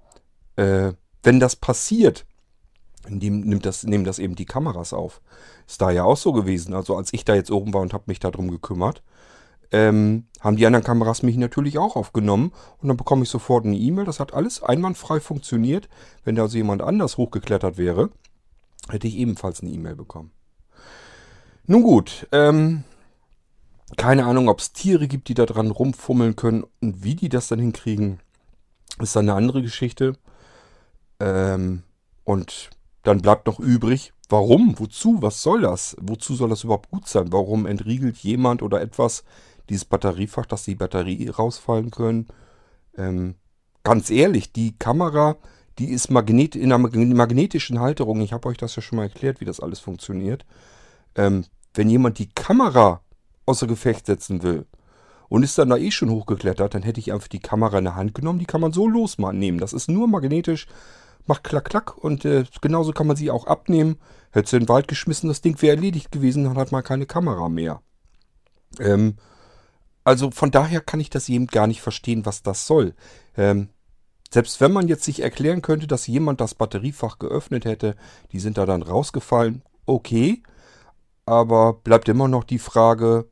[0.57, 2.25] äh, wenn das passiert,
[3.09, 5.21] nimmt das, nehmen das eben die Kameras auf.
[5.67, 6.75] Ist da ja auch so gewesen.
[6.75, 9.03] Also als ich da jetzt oben war und habe mich darum gekümmert,
[9.73, 13.77] ähm, haben die anderen Kameras mich natürlich auch aufgenommen und dann bekomme ich sofort eine
[13.77, 14.05] E-Mail.
[14.05, 15.89] Das hat alles einwandfrei funktioniert.
[16.25, 18.11] Wenn da also jemand anders hochgeklettert wäre,
[18.93, 20.31] hätte ich ebenfalls eine E-Mail bekommen.
[21.67, 22.85] Nun gut, ähm,
[23.97, 27.49] keine Ahnung, ob es Tiere gibt, die da dran rumfummeln können und wie die das
[27.49, 28.21] dann hinkriegen,
[29.01, 30.15] ist dann eine andere Geschichte.
[31.19, 31.83] Ähm,
[32.25, 32.71] und
[33.03, 35.97] dann bleibt noch übrig, warum, wozu, was soll das?
[36.01, 37.33] Wozu soll das überhaupt gut sein?
[37.33, 39.25] Warum entriegelt jemand oder etwas
[39.69, 42.29] dieses Batteriefach, dass die Batterie rausfallen können?
[42.97, 43.37] Ähm,
[43.85, 45.37] ganz ehrlich, die Kamera
[45.81, 48.21] die ist magnet in einer magnetischen Halterung.
[48.21, 50.45] Ich habe euch das ja schon mal erklärt, wie das alles funktioniert.
[51.15, 53.01] Ähm, wenn jemand die Kamera
[53.47, 54.67] außer Gefecht setzen will
[55.31, 57.97] und ist dann da eh schon hochgeklettert, dann hätte ich einfach die Kamera in der
[57.97, 58.39] Hand genommen.
[58.39, 59.59] Die kann man so losnehmen.
[59.59, 60.67] Das ist nur magnetisch,
[61.27, 63.97] macht klack, klack und äh, genauso kann man sie auch abnehmen.
[64.33, 67.07] Hätte sie in den Wald geschmissen, das Ding wäre erledigt gewesen, dann hat man keine
[67.07, 67.81] Kamera mehr.
[68.79, 69.17] Ähm,
[70.05, 72.95] also von daher kann ich das eben gar nicht verstehen, was das soll.
[73.35, 73.71] Ähm,
[74.33, 77.97] selbst wenn man jetzt sich erklären könnte, dass jemand das Batteriefach geöffnet hätte,
[78.33, 80.43] die sind da dann rausgefallen, okay.
[81.27, 83.29] Aber bleibt immer noch die Frage,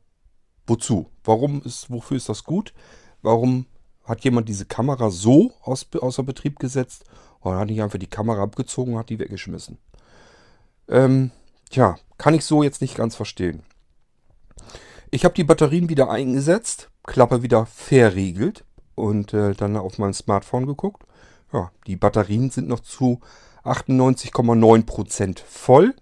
[0.67, 1.09] wozu?
[1.23, 2.73] Warum ist, wofür ist das gut?
[3.21, 3.65] Warum
[4.03, 7.05] hat jemand diese Kamera so aus, außer Betrieb gesetzt
[7.39, 9.77] und hat nicht einfach die Kamera abgezogen und hat die weggeschmissen?
[10.89, 11.31] Ähm,
[11.69, 13.63] tja, kann ich so jetzt nicht ganz verstehen.
[15.11, 18.63] Ich habe die Batterien wieder eingesetzt, Klappe wieder verriegelt
[18.99, 21.03] und äh, dann auf mein Smartphone geguckt.
[21.51, 23.19] Ja, die Batterien sind noch zu
[23.63, 25.95] 98,9% voll.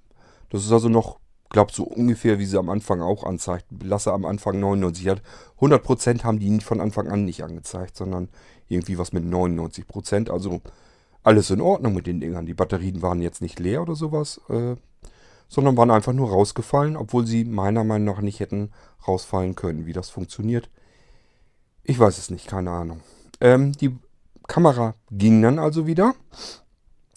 [0.50, 3.66] Das ist also noch, glaube so ungefähr, wie sie am Anfang auch anzeigt.
[3.82, 5.22] Lasse am Anfang 99 hat.
[5.60, 8.30] 100% haben die von Anfang an nicht angezeigt, sondern
[8.68, 10.30] irgendwie was mit 99%.
[10.30, 10.62] Also
[11.24, 12.46] alles in Ordnung mit den Dingern.
[12.46, 14.76] Die Batterien waren jetzt nicht leer oder sowas, äh,
[15.50, 18.72] sondern waren einfach nur rausgefallen, obwohl sie meiner Meinung nach nicht hätten
[19.08, 19.86] rausfallen können.
[19.86, 20.70] Wie das funktioniert,
[21.88, 23.02] ich weiß es nicht, keine Ahnung.
[23.42, 23.98] Ähm, die
[24.48, 26.14] Kamera ging dann also wieder.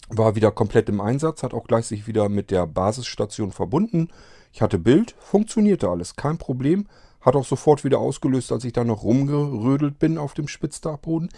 [0.09, 4.09] War wieder komplett im Einsatz, hat auch gleich sich wieder mit der Basisstation verbunden.
[4.53, 6.87] Ich hatte Bild, funktionierte alles, kein Problem.
[7.21, 11.29] Hat auch sofort wieder ausgelöst, als ich da noch rumgerödelt bin auf dem Spitzdachboden.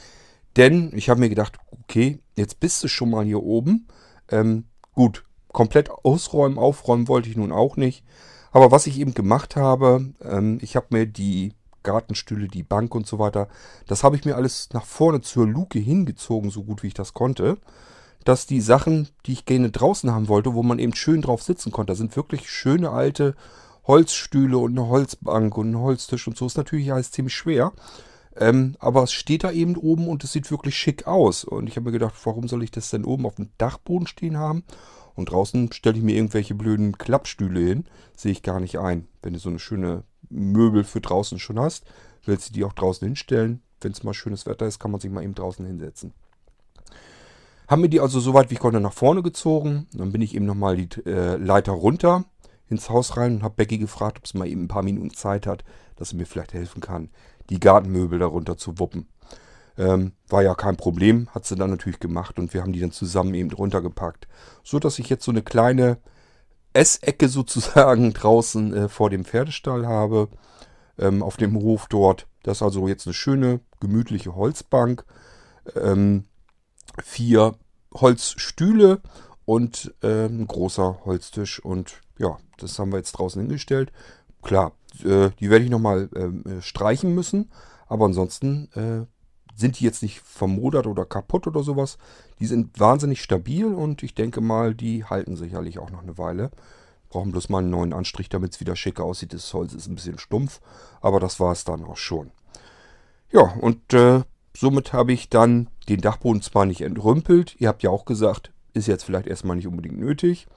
[0.57, 3.89] Denn ich habe mir gedacht, okay, jetzt bist du schon mal hier oben.
[4.31, 4.65] Ähm,
[4.95, 8.05] gut, komplett ausräumen, aufräumen wollte ich nun auch nicht.
[8.53, 13.07] Aber was ich eben gemacht habe, ähm, ich habe mir die Gartenstühle, die Bank und
[13.07, 13.49] so weiter.
[13.87, 17.15] Das habe ich mir alles nach vorne zur Luke hingezogen, so gut wie ich das
[17.15, 17.59] konnte.
[18.25, 21.73] Dass die Sachen, die ich gerne draußen haben wollte, wo man eben schön drauf sitzen
[21.73, 23.35] konnte, da sind wirklich schöne alte
[23.85, 26.47] Holzstühle und eine Holzbank und ein Holztisch und so.
[26.47, 27.73] Ist natürlich alles ziemlich schwer.
[28.37, 31.45] Ähm, aber es steht da eben oben und es sieht wirklich schick aus.
[31.45, 34.39] Und ich habe mir gedacht, warum soll ich das denn oben auf dem Dachboden stehen
[34.39, 34.65] haben?
[35.15, 37.85] Und draußen stelle ich mir irgendwelche blöden Klappstühle hin.
[38.17, 39.09] Sehe ich gar nicht ein.
[39.23, 41.85] Wenn du so eine schöne Möbel für draußen schon hast,
[42.25, 43.63] willst du die auch draußen hinstellen.
[43.81, 46.13] Wenn es mal schönes Wetter ist, kann man sich mal eben draußen hinsetzen.
[47.69, 49.87] Haben wir die also so weit wie ich konnte nach vorne gezogen.
[49.95, 52.25] Dann bin ich eben nochmal die äh, Leiter runter
[52.69, 55.47] ins Haus rein und habe Becky gefragt, ob sie mal eben ein paar Minuten Zeit
[55.47, 55.65] hat,
[55.97, 57.11] dass sie mir vielleicht helfen kann,
[57.51, 59.09] die Gartenmöbel darunter zu wuppen.
[59.79, 62.93] Ähm, war ja kein Problem, hat sie dann natürlich gemacht und wir haben die dann
[62.93, 64.29] zusammen eben runtergepackt.
[64.63, 65.99] So dass ich jetzt so eine kleine
[66.73, 70.29] Essecke sozusagen draußen äh, vor dem Pferdestall habe,
[70.99, 72.27] ähm, auf dem Hof dort.
[72.43, 75.05] Das ist also jetzt eine schöne, gemütliche Holzbank,
[75.77, 76.25] ähm,
[77.03, 77.55] vier
[77.95, 79.01] Holzstühle
[79.45, 81.61] und äh, ein großer Holztisch.
[81.61, 83.93] Und ja, das haben wir jetzt draußen hingestellt.
[84.43, 84.73] Klar,
[85.05, 87.51] äh, die werde ich nochmal ähm, äh, streichen müssen,
[87.87, 89.07] aber ansonsten äh,
[89.55, 91.99] sind die jetzt nicht vermodert oder kaputt oder sowas.
[92.43, 96.51] Die sind wahnsinnig stabil und ich denke mal, die halten sicherlich auch noch eine Weile.
[97.09, 99.33] Brauchen bloß mal einen neuen Anstrich, damit es wieder schicker aussieht.
[99.33, 100.61] Das Holz ist ein bisschen stumpf,
[101.01, 102.33] aber das war es dann auch schon.
[103.31, 104.23] Ja, und äh,
[104.57, 107.55] somit habe ich dann den Dachboden zwar nicht entrümpelt.
[107.61, 110.49] Ihr habt ja auch gesagt, ist jetzt vielleicht erstmal nicht unbedingt nötig.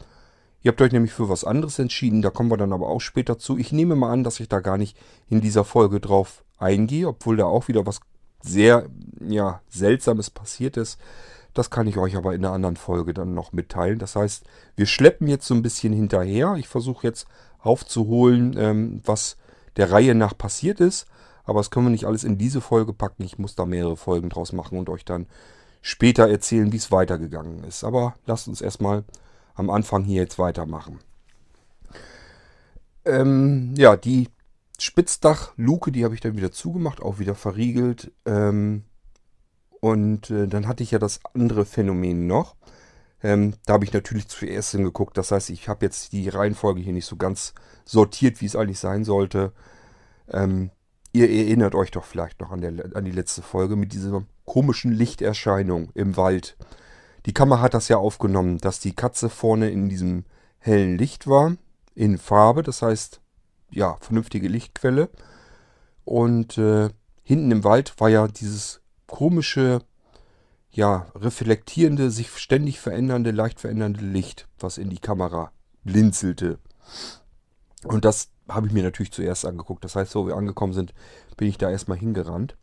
[0.63, 3.37] Ihr habt euch nämlich für was anderes entschieden, da kommen wir dann aber auch später
[3.37, 3.59] zu.
[3.59, 4.97] Ich nehme mal an, dass ich da gar nicht
[5.29, 7.99] in dieser Folge drauf eingehe, obwohl da auch wieder was
[8.41, 10.97] sehr ja, Seltsames passiert ist.
[11.55, 13.97] Das kann ich euch aber in einer anderen Folge dann noch mitteilen.
[13.97, 14.43] Das heißt,
[14.75, 16.55] wir schleppen jetzt so ein bisschen hinterher.
[16.59, 17.27] Ich versuche jetzt
[17.59, 19.37] aufzuholen, ähm, was
[19.77, 21.07] der Reihe nach passiert ist.
[21.45, 23.23] Aber das können wir nicht alles in diese Folge packen.
[23.23, 25.27] Ich muss da mehrere Folgen draus machen und euch dann
[25.81, 27.85] später erzählen, wie es weitergegangen ist.
[27.85, 29.05] Aber lasst uns erstmal
[29.53, 30.99] am Anfang hier jetzt weitermachen.
[33.05, 34.27] Ähm, ja, die
[34.77, 38.11] Spitzdachluke, die habe ich dann wieder zugemacht, auch wieder verriegelt.
[38.25, 38.83] Ähm,
[39.81, 42.55] und äh, dann hatte ich ja das andere Phänomen noch.
[43.23, 45.17] Ähm, da habe ich natürlich zuerst hingeguckt.
[45.17, 48.79] Das heißt, ich habe jetzt die Reihenfolge hier nicht so ganz sortiert, wie es eigentlich
[48.79, 49.51] sein sollte.
[50.29, 50.71] Ähm,
[51.11, 54.91] ihr erinnert euch doch vielleicht noch an, der, an die letzte Folge mit dieser komischen
[54.91, 56.57] Lichterscheinung im Wald.
[57.25, 60.25] Die Kamera hat das ja aufgenommen, dass die Katze vorne in diesem
[60.59, 61.55] hellen Licht war,
[61.95, 62.61] in Farbe.
[62.61, 63.21] Das heißt,
[63.71, 65.09] ja, vernünftige Lichtquelle.
[66.03, 66.89] Und äh,
[67.23, 69.79] hinten im Wald war ja dieses komische,
[70.71, 75.51] ja, reflektierende, sich ständig verändernde, leicht verändernde Licht, was in die Kamera
[75.83, 76.59] blinzelte.
[77.83, 79.83] Und das habe ich mir natürlich zuerst angeguckt.
[79.83, 80.93] Das heißt, wo wir angekommen sind,
[81.37, 82.57] bin ich da erstmal hingerannt.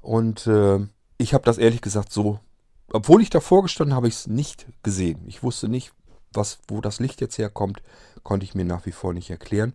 [0.00, 0.78] Und äh,
[1.18, 2.40] ich habe das ehrlich gesagt so
[2.90, 5.20] obwohl ich davor gestanden habe, ich es nicht gesehen.
[5.26, 5.92] Ich wusste nicht,
[6.32, 7.82] was, wo das Licht jetzt herkommt,
[8.22, 9.74] konnte ich mir nach wie vor nicht erklären,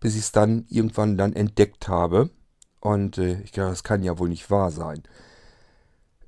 [0.00, 2.30] bis ich es dann irgendwann dann entdeckt habe.
[2.80, 5.02] Und äh, ich glaube, das kann ja wohl nicht wahr sein.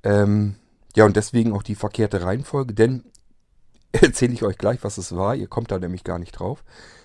[0.03, 0.55] Ähm,
[0.95, 3.03] ja, und deswegen auch die verkehrte Reihenfolge, denn
[3.91, 5.35] erzähle ich euch gleich, was es war.
[5.35, 6.63] Ihr kommt da nämlich gar nicht drauf.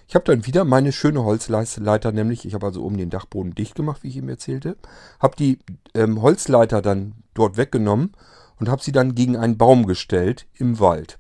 [0.09, 3.75] Ich habe dann wieder meine schöne Holzleiter, nämlich, ich habe also oben den Dachboden dicht
[3.75, 4.77] gemacht, wie ich ihm erzählte,
[5.19, 5.59] habe die
[5.95, 8.13] ähm, Holzleiter dann dort weggenommen
[8.61, 11.19] und habe sie dann gegen einen Baum gestellt im Wald.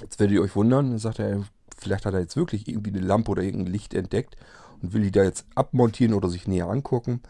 [0.00, 1.44] Jetzt werdet ihr euch wundern, dann sagt er,
[1.76, 4.36] vielleicht hat er jetzt wirklich irgendwie eine Lampe oder irgendein Licht entdeckt
[4.82, 7.20] und will die da jetzt abmontieren oder sich näher angucken.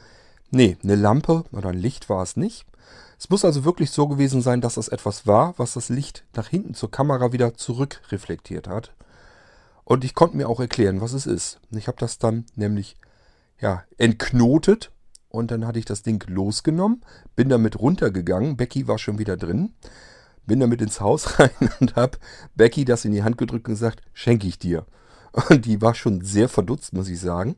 [0.51, 2.67] Nee, eine Lampe oder ein Licht war es nicht.
[3.19, 6.49] Es muss also wirklich so gewesen sein, dass das etwas war, was das Licht nach
[6.49, 8.95] hinten zur Kamera wieder zurückreflektiert hat.
[9.85, 11.61] Und ich konnte mir auch erklären, was es ist.
[11.71, 12.97] Ich habe das dann nämlich
[13.61, 14.91] ja, entknotet
[15.29, 17.03] und dann hatte ich das Ding losgenommen,
[17.37, 18.57] bin damit runtergegangen.
[18.57, 19.75] Becky war schon wieder drin.
[20.47, 22.19] Bin damit ins Haus rein und habe
[22.55, 24.87] Becky das in die Hand gedrückt und gesagt, schenke ich dir.
[25.51, 27.57] Die war schon sehr verdutzt, muss ich sagen.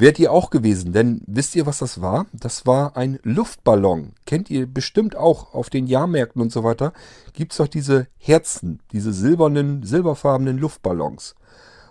[0.00, 2.24] Wärt ihr auch gewesen, denn wisst ihr, was das war?
[2.32, 4.12] Das war ein Luftballon.
[4.24, 6.94] Kennt ihr bestimmt auch auf den Jahrmärkten und so weiter.
[7.34, 11.34] Gibt es doch diese Herzen, diese silbernen, silberfarbenen Luftballons.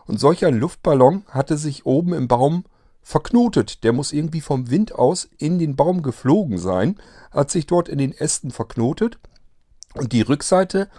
[0.07, 2.63] Und solch ein Luftballon hatte sich oben im Baum
[3.03, 3.83] verknotet.
[3.83, 7.99] Der muss irgendwie vom Wind aus in den Baum geflogen sein, hat sich dort in
[7.99, 9.19] den Ästen verknotet
[9.93, 10.89] und die Rückseite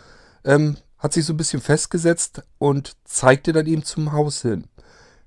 [0.45, 4.69] ähm, hat sich so ein bisschen festgesetzt und zeigte dann eben zum Haus hin.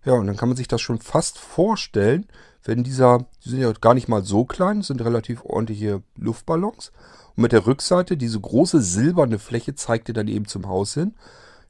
[0.06, 2.28] Ja, und dann kann man sich das schon fast vorstellen,
[2.64, 6.92] wenn dieser, die sind ja gar nicht mal so klein, sind relativ ordentliche Luftballons.
[7.36, 11.16] Und mit der Rückseite, diese große silberne Fläche zeigte dann eben zum Haus hin.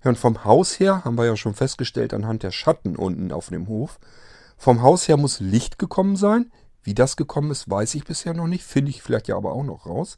[0.03, 3.49] Ja, und vom Haus her haben wir ja schon festgestellt anhand der Schatten unten auf
[3.49, 3.99] dem Hof,
[4.57, 6.51] vom Haus her muss Licht gekommen sein.
[6.83, 8.63] Wie das gekommen ist, weiß ich bisher noch nicht.
[8.63, 10.17] Finde ich vielleicht ja aber auch noch raus.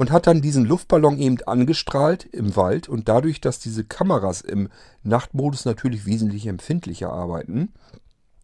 [0.00, 2.88] Und hat dann diesen Luftballon eben angestrahlt im Wald.
[2.88, 4.70] Und dadurch, dass diese Kameras im
[5.02, 7.74] Nachtmodus natürlich wesentlich empfindlicher arbeiten,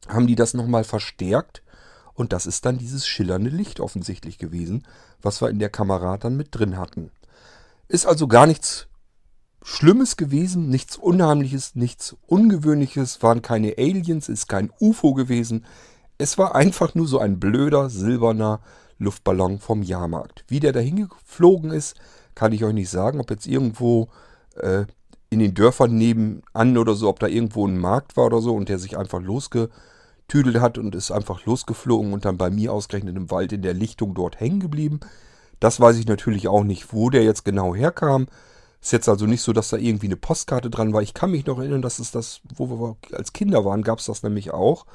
[0.07, 1.62] haben die das nochmal verstärkt.
[2.12, 4.87] Und das ist dann dieses schillernde Licht offensichtlich gewesen,
[5.23, 7.11] was wir in der Kamera dann mit drin hatten.
[7.88, 8.88] Ist also gar nichts
[9.62, 15.64] Schlimmes gewesen, nichts Unheimliches, nichts Ungewöhnliches, waren keine Aliens, ist kein UFO gewesen.
[16.19, 18.61] Es war einfach nur so ein blöder, silberner
[18.98, 20.44] Luftballon vom Jahrmarkt.
[20.48, 21.96] Wie der dahin geflogen ist,
[22.35, 23.20] kann ich euch nicht sagen.
[23.20, 24.09] Ob jetzt irgendwo
[24.56, 24.85] äh,
[25.30, 28.68] in den Dörfern nebenan oder so, ob da irgendwo ein Markt war oder so und
[28.68, 33.30] der sich einfach losgetüdelt hat und ist einfach losgeflogen und dann bei mir ausgerechnet im
[33.30, 35.00] Wald in der Lichtung dort hängen geblieben.
[35.61, 38.28] Das weiß ich natürlich auch nicht, wo der jetzt genau herkam.
[38.80, 41.02] Ist jetzt also nicht so, dass da irgendwie eine Postkarte dran war.
[41.02, 44.06] Ich kann mich noch erinnern, dass es das, wo wir als Kinder waren, gab es
[44.06, 44.87] das nämlich auch.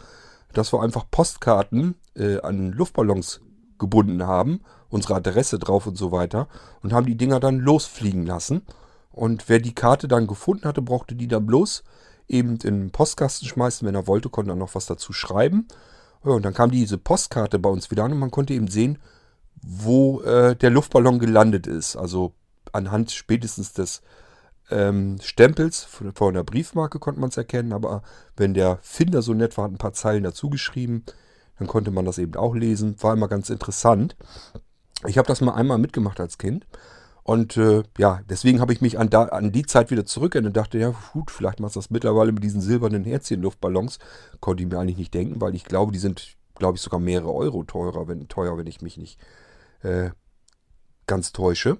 [0.53, 3.41] Dass wir einfach Postkarten äh, an Luftballons
[3.82, 6.48] gebunden haben, unsere Adresse drauf und so weiter,
[6.82, 8.62] und haben die Dinger dann losfliegen lassen.
[9.12, 11.84] Und wer die Karte dann gefunden hatte, brauchte die dann bloß
[12.30, 13.86] eben in den Postkasten schmeißen.
[13.86, 15.67] Wenn er wollte, konnte er noch was dazu schreiben.
[16.24, 19.00] Ja, und dann kam diese Postkarte bei uns wieder an und man konnte eben sehen,
[19.62, 21.96] wo äh, der Luftballon gelandet ist.
[21.96, 22.34] Also
[22.72, 24.02] anhand spätestens des
[24.70, 28.04] ähm, Stempels von der Briefmarke konnte man es erkennen, aber
[28.38, 31.04] wenn der Finder so nett war, hat ein paar Zeilen dazu geschrieben,
[31.62, 32.95] dann konnte man das eben auch lesen.
[33.02, 34.15] War immer ganz interessant.
[35.06, 36.65] Ich habe das mal einmal mitgemacht als Kind.
[37.21, 40.58] Und äh, ja, deswegen habe ich mich an, da, an die Zeit wieder zurückerinnert und
[40.58, 44.00] dachte, ja gut, vielleicht machst du das mittlerweile mit diesen silbernen Herzchen-Luftballons.
[44.39, 47.32] Konnte ich mir eigentlich nicht denken, weil ich glaube, die sind, glaube ich, sogar mehrere
[47.32, 49.19] Euro teurer, wenn, teuer, wenn ich mich nicht
[49.84, 50.10] äh,
[51.06, 51.78] ganz täusche.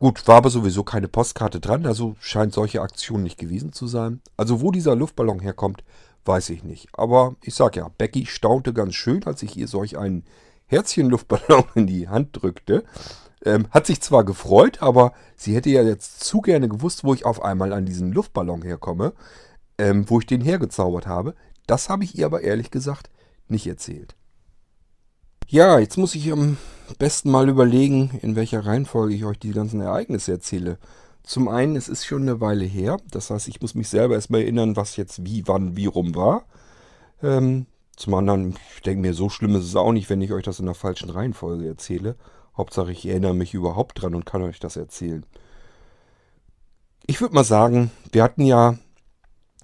[0.00, 4.20] Gut, war aber sowieso keine Postkarte dran, also scheint solche Aktionen nicht gewesen zu sein.
[4.36, 5.84] Also wo dieser Luftballon herkommt,
[6.24, 6.88] weiß ich nicht.
[6.92, 10.24] Aber ich sag ja, Becky staunte ganz schön, als ich ihr solch einen
[10.66, 12.84] Herzchen-Luftballon in die Hand drückte.
[13.44, 17.24] Ähm, hat sich zwar gefreut, aber sie hätte ja jetzt zu gerne gewusst, wo ich
[17.24, 19.14] auf einmal an diesen Luftballon herkomme,
[19.78, 21.34] ähm, wo ich den hergezaubert habe.
[21.66, 23.08] Das habe ich ihr aber ehrlich gesagt
[23.48, 24.14] nicht erzählt.
[25.48, 26.58] Ja, jetzt muss ich am
[26.98, 30.78] besten mal überlegen, in welcher Reihenfolge ich euch die ganzen Ereignisse erzähle.
[31.22, 32.96] Zum einen, es ist schon eine Weile her.
[33.10, 36.44] Das heißt, ich muss mich selber erstmal erinnern, was jetzt wie, wann, wie rum war.
[37.22, 37.66] Ähm,
[37.96, 40.58] zum anderen, ich denke mir, so schlimm ist es auch nicht, wenn ich euch das
[40.58, 42.16] in der falschen Reihenfolge erzähle.
[42.56, 45.24] Hauptsache, ich erinnere mich überhaupt dran und kann euch das erzählen.
[47.06, 48.78] Ich würde mal sagen, wir hatten ja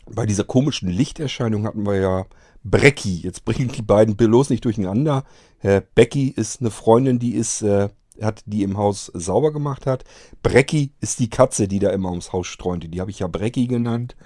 [0.06, 2.26] bei dieser komischen Lichterscheinung hatten wir ja
[2.62, 3.20] Brecki.
[3.20, 5.24] Jetzt bringen die beiden bloß nicht durcheinander.
[5.60, 7.88] Äh, Becky ist eine Freundin, die ist, äh,
[8.20, 10.04] hat, die im Haus sauber gemacht hat.
[10.42, 12.88] Brecki ist die Katze, die da immer ums Haus streunte.
[12.88, 14.16] Die habe ich ja Brecki genannt.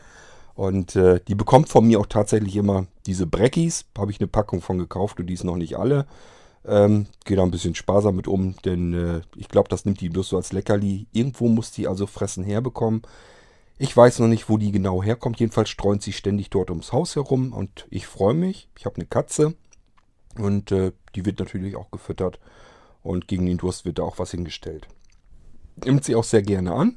[0.55, 3.86] Und äh, die bekommt von mir auch tatsächlich immer diese Breckis.
[3.97, 6.07] Habe ich eine Packung von gekauft und die ist noch nicht alle.
[6.66, 10.11] Ähm, Gehe da ein bisschen sparsam mit um, denn äh, ich glaube, das nimmt die
[10.11, 11.07] bloß so als Leckerli.
[11.12, 13.03] Irgendwo muss die also Fressen herbekommen.
[13.78, 15.41] Ich weiß noch nicht, wo die genau herkommt.
[15.41, 18.68] Jedenfalls streunt sie ständig dort ums Haus herum und ich freue mich.
[18.76, 19.55] Ich habe eine Katze
[20.36, 22.38] und äh, die wird natürlich auch gefüttert
[23.03, 24.88] und gegen den Durst wird da auch was hingestellt.
[25.84, 26.96] Nimmt sie auch sehr gerne an.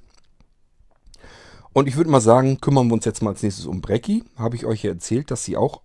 [1.73, 4.23] Und ich würde mal sagen, kümmern wir uns jetzt mal als nächstes um Brecki.
[4.35, 5.81] Habe ich euch ja erzählt, dass sie auch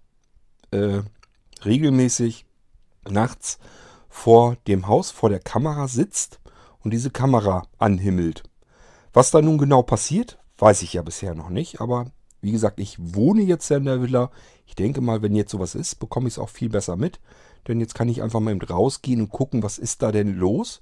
[0.70, 1.00] äh,
[1.64, 2.44] regelmäßig
[3.08, 3.58] nachts
[4.08, 6.40] vor dem Haus, vor der Kamera sitzt
[6.80, 8.42] und diese Kamera anhimmelt.
[9.12, 12.10] Was da nun genau passiert, weiß ich ja bisher noch nicht, aber
[12.40, 14.30] wie gesagt, ich wohne jetzt ja in der Villa.
[14.66, 17.20] Ich denke mal, wenn jetzt sowas ist, bekomme ich es auch viel besser mit.
[17.68, 20.80] Denn jetzt kann ich einfach mal rausgehen und gucken, was ist da denn los.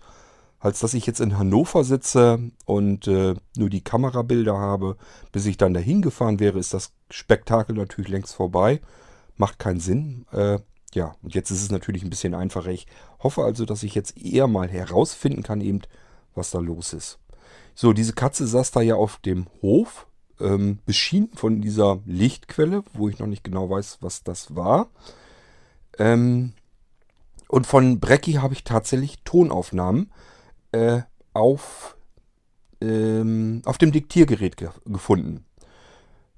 [0.59, 4.97] Als dass ich jetzt in Hannover sitze und äh, nur die Kamerabilder habe.
[5.31, 8.81] Bis ich dann dahin gefahren wäre, ist das Spektakel natürlich längst vorbei.
[9.37, 10.25] Macht keinen Sinn.
[10.33, 10.61] Äh,
[10.95, 12.71] ja, und jetzt ist es natürlich ein bisschen einfacher.
[12.71, 12.87] Ich
[13.23, 15.83] hoffe also, dass ich jetzt eher mal herausfinden kann, eben,
[16.35, 17.19] was da los ist.
[17.75, 20.07] So, diese Katze saß da ja auf dem Hof,
[20.41, 24.89] ähm, beschienen von dieser Lichtquelle, wo ich noch nicht genau weiß, was das war.
[25.99, 26.55] Ähm,
[27.49, 30.11] und von Brecki habe ich tatsächlich Tonaufnahmen
[30.73, 31.97] äh, auf,
[32.81, 35.45] ähm, auf dem Diktiergerät ge gefunden.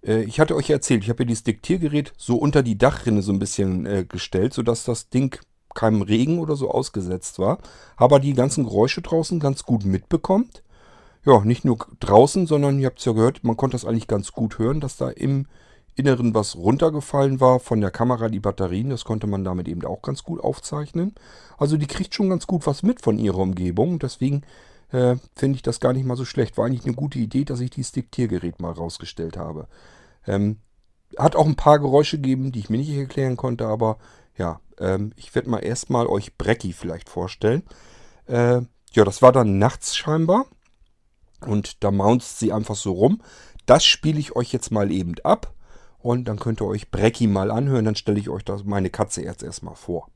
[0.04, 3.32] Äh, ich hatte euch erzählt, ich habe hier dieses Diktiergerät so unter die Dachrinne so
[3.32, 5.38] ein bisschen äh, gestellt, sodass das Ding
[5.74, 7.58] keinem Regen oder so ausgesetzt war.
[7.96, 10.62] Aber die ganzen Geräusche draußen ganz gut mitbekommt.
[11.24, 14.32] Ja, nicht nur draußen, sondern ihr habt es ja gehört, man konnte das eigentlich ganz
[14.32, 15.46] gut hören, dass da im
[15.98, 18.90] Inneren was runtergefallen war von der Kamera, die Batterien.
[18.90, 21.14] Das konnte man damit eben auch ganz gut aufzeichnen.
[21.56, 23.98] Also die kriegt schon ganz gut was mit von ihrer Umgebung.
[23.98, 24.42] Deswegen
[24.92, 26.56] äh, finde ich das gar nicht mal so schlecht.
[26.56, 29.66] War eigentlich eine gute Idee, dass ich dieses Diktiergerät mal rausgestellt habe.
[30.26, 30.58] Ähm,
[31.16, 33.98] hat auch ein paar Geräusche gegeben, die ich mir nicht erklären konnte, aber
[34.36, 37.62] ja, ähm, ich werde mal erstmal euch Brecki vielleicht vorstellen.
[38.26, 40.46] Äh, ja, das war dann nachts scheinbar.
[41.40, 43.22] Und da mounzt sie einfach so rum.
[43.66, 45.54] Das spiele ich euch jetzt mal eben ab.
[46.00, 47.84] Und dann könnt ihr euch Brecki mal anhören.
[47.84, 50.08] Dann stelle ich euch das, meine Katze jetzt erstmal vor.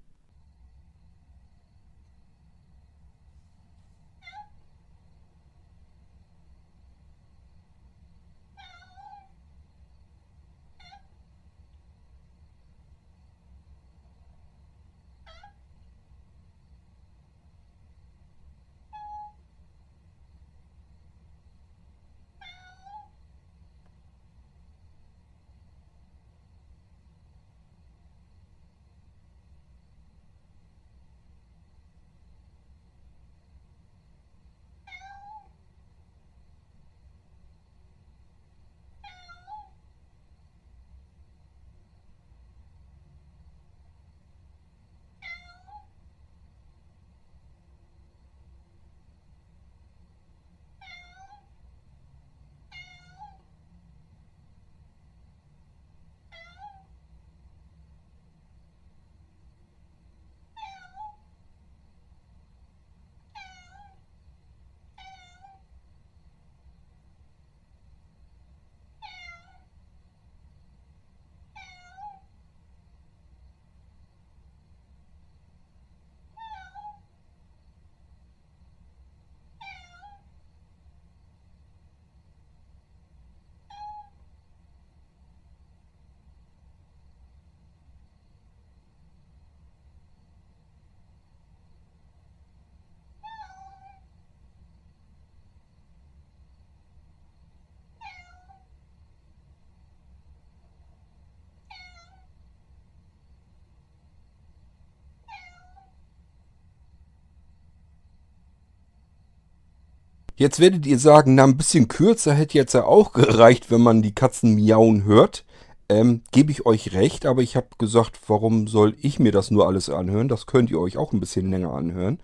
[110.34, 114.02] Jetzt werdet ihr sagen, na ein bisschen kürzer hätte jetzt ja auch gereicht, wenn man
[114.02, 115.44] die Katzen miauen hört.
[115.88, 119.66] Ähm, Gebe ich euch recht, aber ich habe gesagt, warum soll ich mir das nur
[119.66, 120.28] alles anhören?
[120.28, 122.18] Das könnt ihr euch auch ein bisschen länger anhören.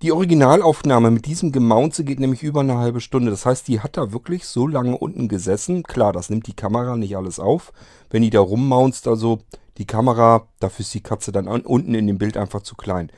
[0.00, 3.32] Die Originalaufnahme mit diesem Gemaunze geht nämlich über eine halbe Stunde.
[3.32, 5.82] Das heißt, die hat da wirklich so lange unten gesessen.
[5.82, 7.72] Klar, das nimmt die Kamera nicht alles auf.
[8.08, 9.40] Wenn die da rummaunzt, also
[9.76, 13.10] die Kamera, dafür ist die Katze dann unten in dem Bild einfach zu klein.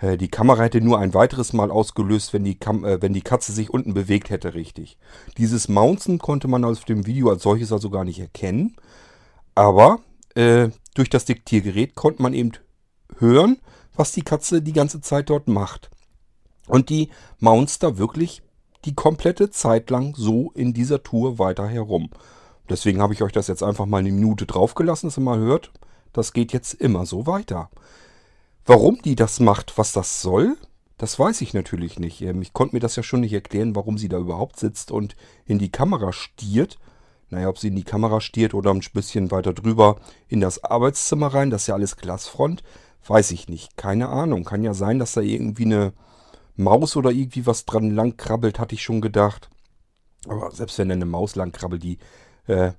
[0.00, 3.22] Äh, die Kamera hätte nur ein weiteres Mal ausgelöst, wenn die, Kam äh, wenn die
[3.22, 4.98] Katze sich unten bewegt hätte, richtig.
[5.36, 8.76] Dieses Mounten konnte man auf dem Video als solches also gar nicht erkennen.
[9.54, 10.00] Aber
[10.34, 12.52] äh, durch das Diktiergerät konnte man eben
[13.18, 13.58] hören,
[13.94, 15.90] was die Katze die ganze Zeit dort macht.
[16.66, 18.42] Und die mounts da wirklich
[18.84, 22.10] die komplette Zeit lang so in dieser Tour weiter herum.
[22.68, 25.72] Deswegen habe ich euch das jetzt einfach mal eine Minute draufgelassen, dass ihr mal hört.
[26.12, 27.68] Das geht jetzt immer so weiter.
[28.70, 30.56] Warum die das macht, was das soll,
[30.96, 32.22] das weiß ich natürlich nicht.
[32.22, 35.16] Ähm, ich konnte mir das ja schon nicht erklären, warum sie da überhaupt sitzt und
[35.44, 36.78] in die Kamera stiert.
[37.30, 39.96] Naja, ob sie in die Kamera stiert oder ein bisschen weiter drüber
[40.28, 42.62] in das Arbeitszimmer rein, das ist ja alles Glasfront,
[43.08, 43.76] weiß ich nicht.
[43.76, 44.44] Keine Ahnung.
[44.44, 45.92] Kann ja sein, dass da irgendwie eine
[46.54, 49.50] Maus oder irgendwie was dran lang krabbelt, hatte ich schon gedacht.
[50.28, 51.98] Aber selbst wenn da eine Maus lang krabbelt, die
[52.46, 52.70] äh,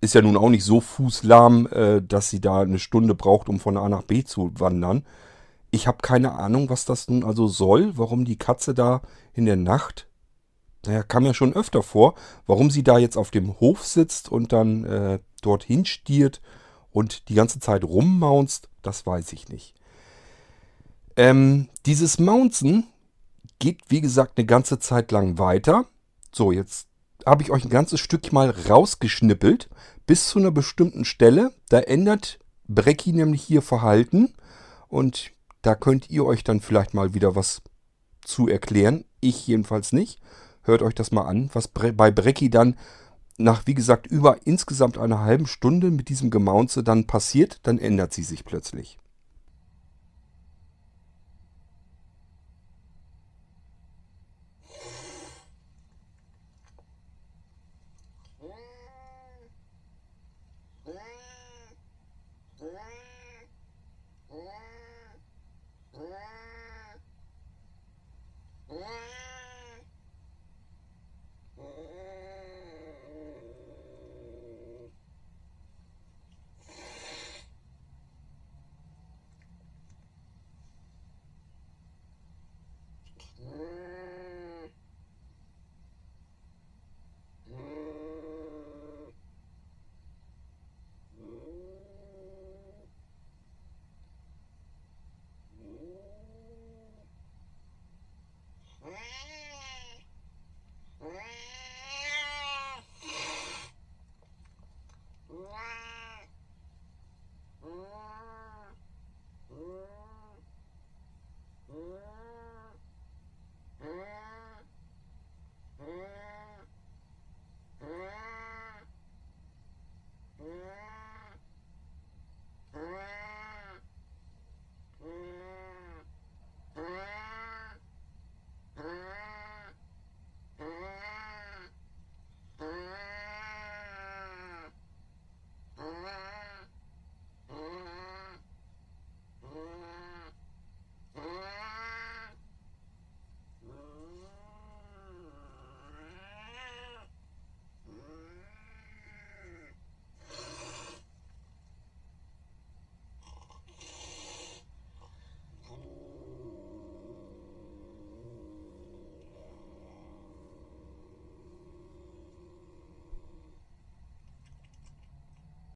[0.00, 3.60] ist ja nun auch nicht so fußlahm, äh, dass sie da eine Stunde braucht, um
[3.60, 5.04] von A nach B zu wandern.
[5.74, 9.02] Ich habe keine Ahnung, was das nun also soll, warum die Katze da
[9.32, 10.06] in der Nacht,
[10.86, 12.14] naja, kam ja schon öfter vor,
[12.46, 16.40] warum sie da jetzt auf dem Hof sitzt und dann äh, dorthin stiert
[16.92, 19.74] und die ganze Zeit rummaunzt, das weiß ich nicht.
[21.16, 22.86] Ähm, dieses Mounzen
[23.58, 25.86] geht, wie gesagt, eine ganze Zeit lang weiter.
[26.30, 26.86] So, jetzt
[27.26, 29.68] habe ich euch ein ganzes Stück mal rausgeschnippelt
[30.06, 31.52] bis zu einer bestimmten Stelle.
[31.68, 34.34] Da ändert Brecki nämlich hier Verhalten
[34.86, 35.34] und
[35.64, 37.62] da könnt ihr euch dann vielleicht mal wieder was
[38.22, 39.04] zu erklären.
[39.20, 40.20] Ich jedenfalls nicht.
[40.62, 42.76] Hört euch das mal an, was bei Brecki dann
[43.36, 47.60] nach, wie gesagt, über insgesamt einer halben Stunde mit diesem Gemaunze dann passiert.
[47.62, 48.98] Dann ändert sie sich plötzlich.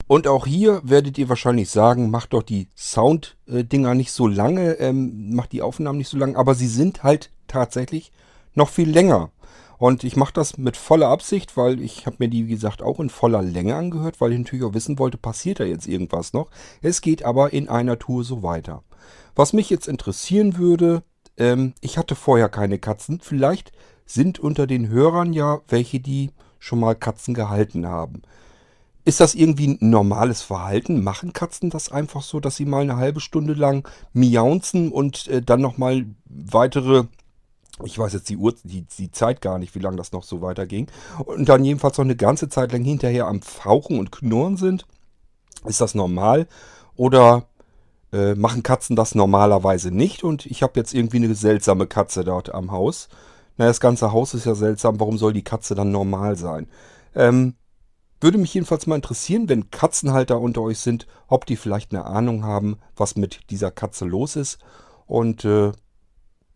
[0.08, 5.34] Und auch hier werdet ihr wahrscheinlich sagen, macht doch die Sound-Dinger nicht so lange, ähm,
[5.34, 8.10] macht die Aufnahmen nicht so lange, aber sie sind halt tatsächlich
[8.54, 9.30] noch viel länger.
[9.76, 12.98] Und ich mache das mit voller Absicht, weil ich habe mir die, wie gesagt, auch
[13.00, 16.48] in voller Länge angehört, weil ich natürlich auch wissen wollte, passiert da jetzt irgendwas noch.
[16.80, 18.82] Es geht aber in einer Tour so weiter.
[19.36, 21.02] Was mich jetzt interessieren würde,
[21.36, 23.20] ähm, ich hatte vorher keine Katzen.
[23.20, 23.72] Vielleicht
[24.06, 28.22] sind unter den Hörern ja welche, die schon mal Katzen gehalten haben.
[29.08, 31.02] Ist das irgendwie ein normales Verhalten?
[31.02, 35.40] Machen Katzen das einfach so, dass sie mal eine halbe Stunde lang miaunzen und äh,
[35.40, 37.04] dann nochmal weitere,
[37.82, 40.42] ich weiß jetzt die, Uhr, die, die Zeit gar nicht, wie lange das noch so
[40.42, 40.88] weiterging,
[41.24, 44.86] und dann jedenfalls noch eine ganze Zeit lang hinterher am Fauchen und Knurren sind?
[45.64, 46.46] Ist das normal?
[46.94, 47.46] Oder
[48.12, 50.22] äh, machen Katzen das normalerweise nicht?
[50.22, 53.08] Und ich habe jetzt irgendwie eine seltsame Katze dort am Haus.
[53.56, 55.00] Na, das ganze Haus ist ja seltsam.
[55.00, 56.68] Warum soll die Katze dann normal sein?
[57.14, 57.54] Ähm,
[58.20, 62.44] würde mich jedenfalls mal interessieren, wenn Katzenhalter unter euch sind, ob die vielleicht eine Ahnung
[62.44, 64.58] haben, was mit dieser Katze los ist.
[65.06, 65.72] Und äh,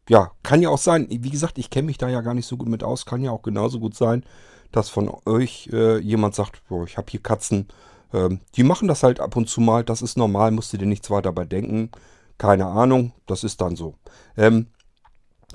[0.09, 1.07] ja, kann ja auch sein.
[1.09, 3.07] Wie gesagt, ich kenne mich da ja gar nicht so gut mit aus.
[3.07, 4.25] Kann ja auch genauso gut sein,
[4.73, 7.69] dass von euch äh, jemand sagt, boah, ich habe hier Katzen.
[8.13, 9.85] Ähm, die machen das halt ab und zu mal.
[9.85, 11.91] Das ist normal, musst du dir nichts weiter dabei denken.
[12.39, 13.95] Keine Ahnung, das ist dann so.
[14.37, 14.67] Ähm,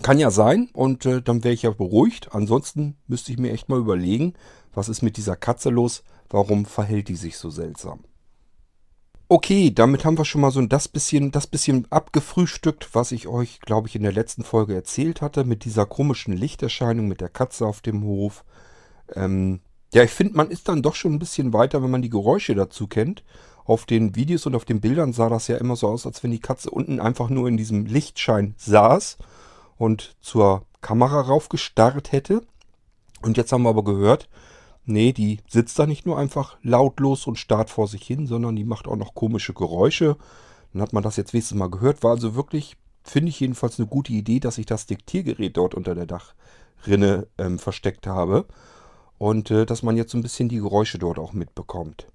[0.03, 2.33] kann ja sein und äh, dann wäre ich ja beruhigt.
[2.33, 4.35] Ansonsten müsste ich mir echt mal überlegen,
[4.77, 6.03] was ist mit dieser Katze los?
[6.29, 8.03] Warum verhält die sich so seltsam?
[9.27, 13.59] Okay, damit haben wir schon mal so das bisschen, das bisschen abgefrühstückt, was ich euch,
[13.59, 17.65] glaube ich, in der letzten Folge erzählt hatte, mit dieser komischen Lichterscheinung mit der Katze
[17.65, 18.45] auf dem Hof.
[19.15, 19.61] Ähm,
[19.93, 22.53] ja, ich finde, man ist dann doch schon ein bisschen weiter, wenn man die Geräusche
[22.53, 23.23] dazu kennt.
[23.65, 26.31] Auf den Videos und auf den Bildern sah das ja immer so aus, als wenn
[26.31, 29.17] die Katze unten einfach nur in diesem Lichtschein saß
[29.77, 32.43] und zur Kamera raufgestarrt hätte.
[33.23, 34.29] Und jetzt haben wir aber gehört,
[34.87, 38.63] nee, die sitzt da nicht nur einfach lautlos und starrt vor sich hin, sondern die
[38.63, 40.17] macht auch noch komische Geräusche.
[40.73, 42.03] Dann hat man das jetzt wenigstens mal gehört.
[42.03, 45.95] War also wirklich, finde ich jedenfalls eine gute Idee, dass ich das Diktiergerät dort unter
[45.95, 48.45] der Dachrinne ähm, versteckt habe.
[49.17, 52.07] Und äh, dass man jetzt so ein bisschen die Geräusche dort auch mitbekommt.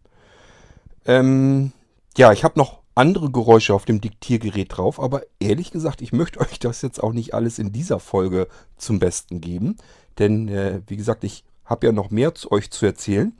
[1.05, 1.73] Ähm,
[2.17, 6.41] ja, ich habe noch andere Geräusche auf dem Diktiergerät drauf, aber ehrlich gesagt, ich möchte
[6.41, 9.77] euch das jetzt auch nicht alles in dieser Folge zum Besten geben.
[10.19, 13.33] Denn, äh, wie gesagt, ich habe ja noch mehr zu euch zu erzählen.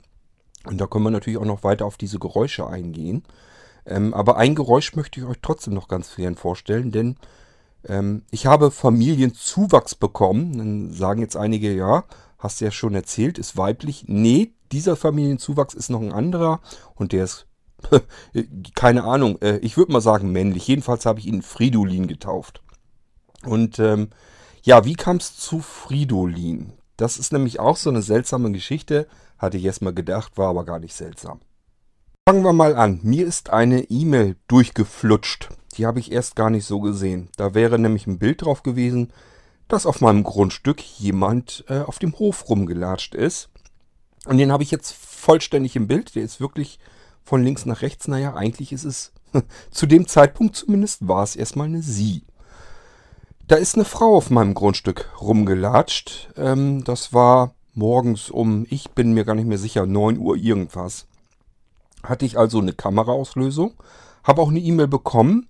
[0.65, 3.23] Und da können wir natürlich auch noch weiter auf diese Geräusche eingehen.
[3.85, 7.17] Ähm, aber ein Geräusch möchte ich euch trotzdem noch ganz gern vorstellen, denn
[7.85, 10.57] ähm, ich habe Familienzuwachs bekommen.
[10.57, 12.05] Dann sagen jetzt einige, ja,
[12.37, 14.05] hast du ja schon erzählt, ist weiblich.
[14.07, 16.61] Nee, dieser Familienzuwachs ist noch ein anderer
[16.95, 17.47] und der ist
[18.75, 20.67] keine Ahnung, äh, ich würde mal sagen männlich.
[20.67, 22.61] Jedenfalls habe ich ihn Fridolin getauft.
[23.45, 24.09] Und ähm,
[24.61, 26.71] ja, wie kam es zu Fridolin?
[26.97, 29.07] Das ist nämlich auch so eine seltsame Geschichte.
[29.37, 31.39] Hatte ich erst mal gedacht, war aber gar nicht seltsam.
[32.27, 32.99] Fangen wir mal an.
[33.03, 35.49] Mir ist eine E-Mail durchgeflutscht.
[35.75, 37.29] Die habe ich erst gar nicht so gesehen.
[37.35, 39.11] Da wäre nämlich ein Bild drauf gewesen,
[39.67, 43.49] dass auf meinem Grundstück jemand äh, auf dem Hof rumgelatscht ist.
[44.25, 46.15] Und den habe ich jetzt vollständig im Bild.
[46.15, 46.79] Der ist wirklich
[47.23, 48.07] von links nach rechts.
[48.07, 49.13] Naja, eigentlich ist es,
[49.71, 52.23] zu dem Zeitpunkt zumindest, war es erstmal eine Sie.
[53.45, 56.29] Da ist eine Frau auf meinem Grundstück rumgelatscht.
[56.37, 61.07] Ähm, das war morgens um, ich bin mir gar nicht mehr sicher, 9 Uhr irgendwas.
[62.03, 63.73] Hatte ich also eine Kameraauslösung,
[64.23, 65.49] habe auch eine E-Mail bekommen,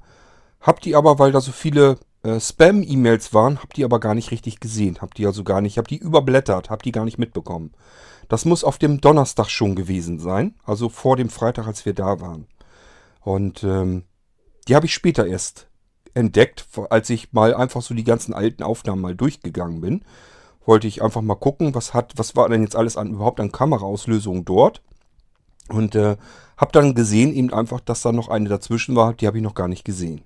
[0.59, 4.31] habe die aber, weil da so viele äh, Spam-E-Mails waren, habe die aber gar nicht
[4.31, 7.73] richtig gesehen, habe die also gar nicht, habe die überblättert, habe die gar nicht mitbekommen.
[8.27, 12.19] Das muss auf dem Donnerstag schon gewesen sein, also vor dem Freitag, als wir da
[12.21, 12.47] waren.
[13.21, 14.03] Und ähm,
[14.67, 15.67] die habe ich später erst
[16.13, 20.01] entdeckt, als ich mal einfach so die ganzen alten Aufnahmen mal durchgegangen bin.
[20.65, 23.51] Wollte ich einfach mal gucken, was hat, was war denn jetzt alles an überhaupt an
[23.51, 24.81] Kameraauslösung dort.
[25.69, 26.17] Und äh,
[26.57, 29.55] habe dann gesehen eben einfach, dass da noch eine dazwischen war, die habe ich noch
[29.55, 30.21] gar nicht gesehen.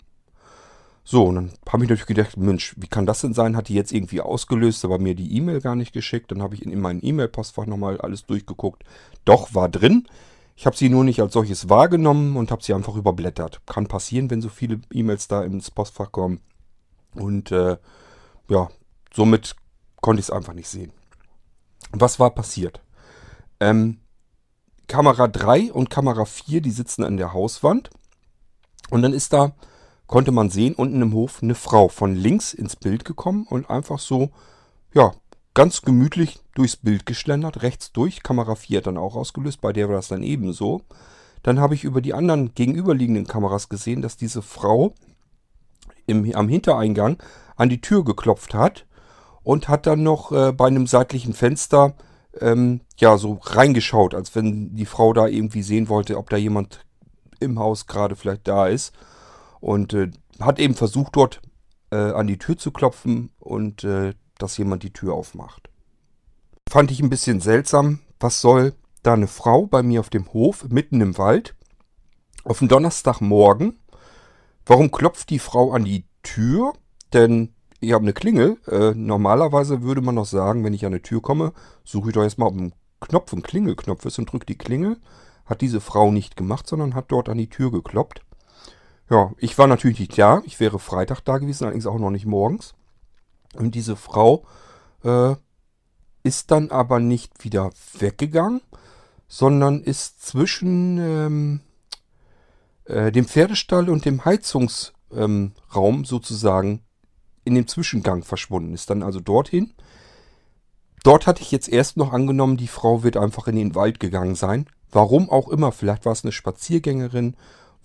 [1.03, 3.55] So, und dann habe ich natürlich gedacht, Mensch, wie kann das denn sein?
[3.55, 6.31] Hat die jetzt irgendwie ausgelöst, aber mir die E-Mail gar nicht geschickt.
[6.31, 8.83] Dann habe ich in, in meinem E-Mail-Postfach nochmal alles durchgeguckt.
[9.23, 10.05] Doch, war drin.
[10.57, 13.61] Ich habe sie nur nicht als solches wahrgenommen und habe sie einfach überblättert.
[13.67, 16.41] Kann passieren, wenn so viele E-Mails da ins Postfach kommen.
[17.13, 17.77] Und äh,
[18.49, 18.67] ja,
[19.13, 19.55] somit
[20.01, 20.91] konnte ich es einfach nicht sehen.
[21.91, 22.81] Was war passiert?
[23.59, 23.99] Ähm,
[24.87, 27.91] Kamera 3 und Kamera 4, die sitzen an der Hauswand.
[28.89, 29.53] Und dann ist da
[30.07, 33.99] konnte man sehen, unten im Hof eine Frau von links ins Bild gekommen und einfach
[33.99, 34.31] so,
[34.93, 35.13] ja,
[35.57, 38.21] ganz gemütlich durchs Bild geschlendert, rechts durch.
[38.21, 40.83] Kamera 4 hat dann auch ausgelöst, bei der war das dann ebenso.
[41.41, 44.93] Dann habe ich über die anderen gegenüberliegenden Kameras gesehen, dass diese Frau
[46.05, 47.17] im, am Hintereingang
[47.55, 48.85] an die Tür geklopft hat
[49.41, 51.95] und hat dann noch äh, bei einem seitlichen Fenster
[52.39, 56.85] ähm, ja so reingeschaut, als wenn die Frau da irgendwie sehen wollte, ob da jemand
[57.39, 58.93] im Haus gerade vielleicht da ist
[59.59, 61.41] und äh, hat eben versucht, dort
[61.89, 65.69] äh, an die Tür zu klopfen und äh, dass jemand die Tür aufmacht.
[66.69, 67.99] Fand ich ein bisschen seltsam.
[68.19, 68.73] Was soll
[69.03, 71.55] da eine Frau bei mir auf dem Hof, mitten im Wald,
[72.43, 73.79] auf dem Donnerstagmorgen?
[74.65, 76.73] Warum klopft die Frau an die Tür?
[77.13, 78.57] Denn ich habe eine Klingel.
[78.67, 82.23] Äh, normalerweise würde man noch sagen, wenn ich an eine Tür komme, suche ich doch
[82.23, 84.97] erstmal, ob ein Knopf, ein Klingelknopf ist und drücke die Klingel.
[85.45, 88.21] Hat diese Frau nicht gemacht, sondern hat dort an die Tür gekloppt.
[89.09, 90.41] Ja, ich war natürlich nicht da.
[90.45, 92.75] Ich wäre Freitag da gewesen, allerdings auch noch nicht morgens.
[93.57, 94.45] Und diese Frau
[95.03, 95.35] äh,
[96.23, 98.61] ist dann aber nicht wieder weggegangen,
[99.27, 101.61] sondern ist zwischen ähm,
[102.85, 106.81] äh, dem Pferdestall und dem Heizungsraum ähm, sozusagen
[107.43, 108.73] in dem Zwischengang verschwunden.
[108.73, 109.73] Ist dann also dorthin.
[111.03, 114.35] Dort hatte ich jetzt erst noch angenommen, die Frau wird einfach in den Wald gegangen
[114.35, 114.67] sein.
[114.91, 117.35] Warum auch immer, vielleicht war es eine Spaziergängerin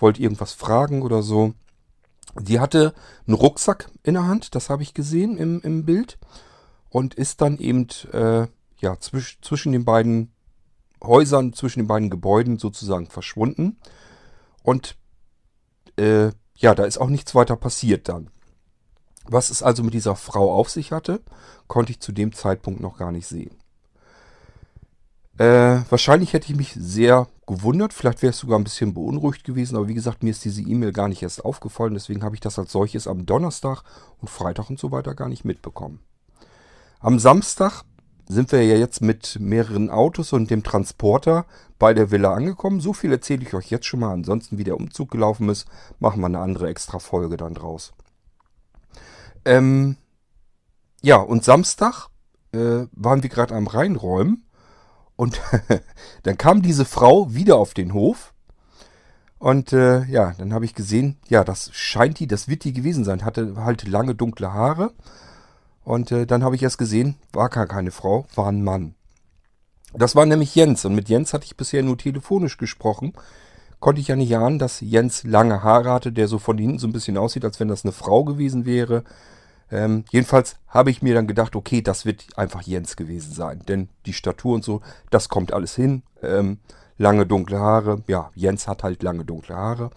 [0.02, 1.54] wollte irgendwas fragen oder so.
[2.40, 2.94] Die hatte
[3.26, 6.18] einen Rucksack in der Hand, das habe ich gesehen im, im Bild.
[6.88, 8.46] Und ist dann eben äh,
[8.78, 10.32] ja, zwisch, zwischen den beiden
[11.02, 13.78] Häusern, zwischen den beiden Gebäuden sozusagen verschwunden.
[14.62, 14.96] Und
[15.96, 18.30] äh, ja, da ist auch nichts weiter passiert dann.
[19.24, 21.20] Was es also mit dieser Frau auf sich hatte,
[21.66, 23.56] konnte ich zu dem Zeitpunkt noch gar nicht sehen.
[25.38, 29.76] Äh, wahrscheinlich hätte ich mich sehr gewundert, vielleicht wäre es sogar ein bisschen beunruhigt gewesen,
[29.76, 32.59] aber wie gesagt, mir ist diese E-Mail gar nicht erst aufgefallen, deswegen habe ich das
[32.59, 33.82] als solches am Donnerstag
[34.20, 36.00] und Freitag und so weiter gar nicht mitbekommen.
[37.00, 37.84] Am Samstag
[38.28, 41.46] sind wir ja jetzt mit mehreren Autos und dem Transporter
[41.78, 42.80] bei der Villa angekommen.
[42.80, 44.12] So viel erzähle ich euch jetzt schon mal.
[44.12, 45.66] Ansonsten, wie der Umzug gelaufen ist,
[45.98, 47.92] machen wir eine andere extra Folge dann draus.
[49.44, 49.96] Ähm,
[51.03, 52.09] ja, und Samstag
[52.53, 54.44] äh, waren wir gerade am Reinräumen
[55.16, 55.40] und
[56.22, 58.32] dann kam diese Frau wieder auf den Hof.
[59.38, 63.04] Und äh, ja, dann habe ich gesehen, ja, das scheint die, das wird die gewesen
[63.04, 63.24] sein.
[63.24, 64.92] Hatte halt lange dunkle Haare.
[65.84, 68.94] Und äh, dann habe ich erst gesehen, war gar keine Frau, war ein Mann.
[69.94, 70.84] Das war nämlich Jens.
[70.84, 73.14] Und mit Jens hatte ich bisher nur telefonisch gesprochen.
[73.80, 76.86] Konnte ich ja nicht ahnen, dass Jens lange Haare hatte, der so von hinten so
[76.86, 79.02] ein bisschen aussieht, als wenn das eine Frau gewesen wäre.
[79.72, 83.62] Ähm, jedenfalls habe ich mir dann gedacht, okay, das wird einfach Jens gewesen sein.
[83.66, 86.02] Denn die Statur und so, das kommt alles hin.
[86.22, 86.58] Ähm,
[86.98, 88.02] lange dunkle Haare.
[88.06, 89.90] Ja, Jens hat halt lange dunkle Haare.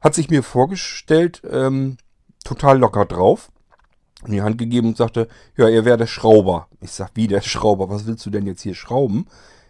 [0.00, 1.96] Hat sich mir vorgestellt, ähm,
[2.42, 3.52] total locker drauf.
[4.26, 6.66] In die Hand gegeben und sagte, ja, er wäre der Schrauber.
[6.80, 7.88] Ich sag, wie der Schrauber?
[7.88, 9.26] Was willst du denn jetzt hier schrauben?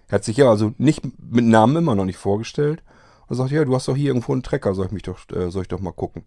[0.09, 2.83] Er hat sich ja also nicht mit Namen immer noch nicht vorgestellt.
[3.27, 5.51] Und sagt, ja, du hast doch hier irgendwo einen Trecker, soll ich mich doch, äh,
[5.51, 6.25] soll ich doch mal gucken.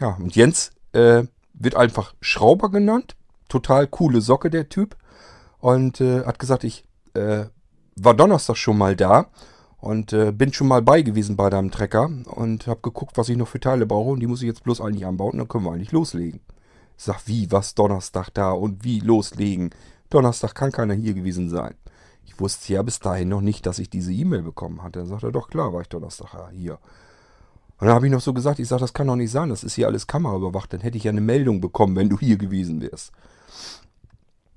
[0.00, 1.24] Ja, und Jens äh,
[1.54, 3.16] wird einfach Schrauber genannt.
[3.48, 4.96] Total coole Socke, der Typ.
[5.58, 6.84] Und äh, hat gesagt, ich
[7.14, 7.44] äh,
[7.96, 9.26] war Donnerstag schon mal da
[9.78, 13.36] und äh, bin schon mal bei gewesen bei deinem Trecker und habe geguckt, was ich
[13.36, 15.64] noch für Teile brauche und die muss ich jetzt bloß eigentlich anbauen und dann können
[15.64, 16.40] wir eigentlich loslegen.
[16.96, 19.70] Ich sag, wie, was Donnerstag da und wie loslegen?
[20.10, 21.74] Donnerstag kann keiner hier gewesen sein.
[22.24, 25.00] Ich wusste ja bis dahin noch nicht, dass ich diese E-Mail bekommen hatte.
[25.00, 26.78] Dann sagt er, doch klar war ich Donnerstag hier.
[27.80, 29.64] Und dann habe ich noch so gesagt, ich sage, das kann doch nicht sein, das
[29.64, 32.82] ist hier alles kameraüberwacht, dann hätte ich ja eine Meldung bekommen, wenn du hier gewesen
[32.82, 33.12] wärst.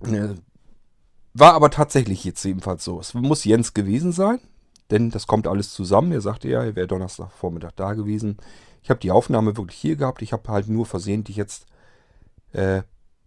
[0.03, 0.36] Äh,
[1.34, 2.99] war aber tatsächlich jetzt jedenfalls so.
[2.99, 4.39] Es muss Jens gewesen sein,
[4.91, 6.11] denn das kommt alles zusammen.
[6.11, 8.38] Er sagte ja, er wäre Donnerstagvormittag da gewesen.
[8.84, 10.21] Ich habe die Aufnahme wirklich hier gehabt.
[10.21, 11.65] Ich habe halt nur versehentlich jetzt
[12.51, 12.82] äh,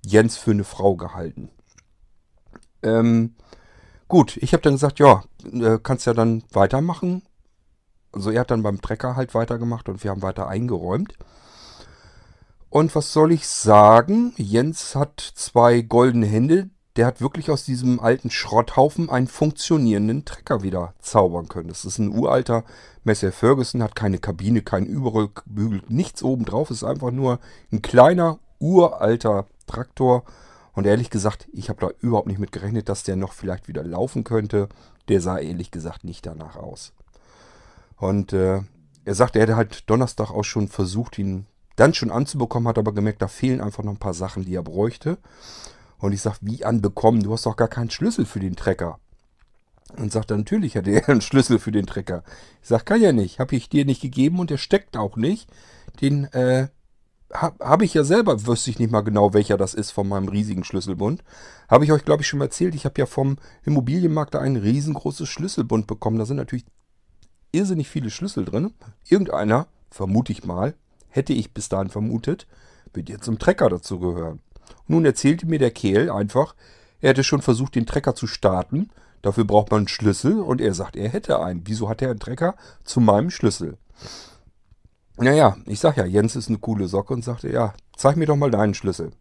[0.05, 1.49] Jens für eine Frau gehalten.
[2.83, 3.35] Ähm,
[4.09, 7.23] gut, ich habe dann gesagt, ja, äh, kannst ja dann weitermachen.
[8.17, 11.13] Also er hat dann beim Trecker halt weitergemacht und wir haben weiter eingeräumt.
[12.71, 14.33] Und was soll ich sagen?
[14.39, 16.71] Jens hat zwei goldene Hände.
[16.97, 21.69] Der hat wirklich aus diesem alten Schrotthaufen einen funktionierenden Trecker wieder zaubern können.
[21.69, 22.65] Das ist ein uralter
[23.05, 26.71] Messer Ferguson, hat keine Kabine, keinen Überrollbügel, nichts oben drauf.
[26.71, 27.39] Ist einfach nur
[27.71, 30.25] ein kleiner, uralter Traktor.
[30.73, 33.85] Und ehrlich gesagt, ich habe da überhaupt nicht mit gerechnet, dass der noch vielleicht wieder
[33.85, 34.71] laufen könnte.
[35.09, 36.95] Der sah ehrlich gesagt nicht danach aus.
[37.97, 38.61] Und äh,
[39.05, 42.93] er sagte, er hätte halt Donnerstag auch schon versucht, ihn dann schon anzubekommen, hat aber
[42.93, 45.19] gemerkt, da fehlen einfach noch ein paar Sachen, die er bräuchte.
[45.99, 47.23] Und ich sage, wie anbekommen?
[47.23, 48.99] Du hast doch gar keinen Schlüssel für den Trecker.
[49.97, 52.25] Und sagt er, natürlich hat er einen Schlüssel für den Trecker.
[52.63, 53.39] Ich sage, kann ja nicht.
[53.39, 55.49] Habe ich dir nicht gegeben und der steckt auch nicht.
[56.01, 56.69] Den äh,
[57.33, 60.29] habe hab ich ja selber, wüsste ich nicht mal genau, welcher das ist von meinem
[60.29, 61.23] riesigen Schlüsselbund.
[61.69, 62.75] Habe ich euch, glaube ich, schon mal erzählt.
[62.75, 66.19] Ich habe ja vom Immobilienmarkt da ein riesengroßes Schlüsselbund bekommen.
[66.19, 66.67] Da sind natürlich
[67.57, 68.73] irrsinnig viele Schlüssel drin.
[69.09, 70.75] Irgendeiner, vermute ich mal,
[71.09, 72.47] hätte ich bis dahin vermutet,
[72.93, 74.41] wird jetzt zum Trecker dazu gehören.
[74.87, 76.55] nun erzählte mir der Kehl einfach,
[77.01, 78.91] er hätte schon versucht, den Trecker zu starten.
[79.23, 81.63] Dafür braucht man einen Schlüssel und er sagt, er hätte einen.
[81.65, 82.55] Wieso hat er einen Trecker?
[82.85, 83.77] Zu meinem Schlüssel.
[85.17, 88.37] Naja, ich sag ja, Jens ist eine coole Socke und sagte, ja, zeig mir doch
[88.37, 89.13] mal deinen Schlüssel.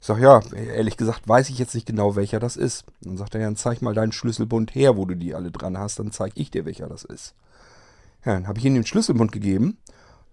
[0.00, 2.84] Ich sag, ja, ehrlich gesagt weiß ich jetzt nicht genau, welcher das ist.
[3.02, 5.78] Dann sagt er, ja, dann zeig mal deinen Schlüsselbund her, wo du die alle dran
[5.78, 7.34] hast, dann zeig ich dir, welcher das ist.
[8.24, 9.78] Ja, dann habe ich ihm den Schlüsselbund gegeben,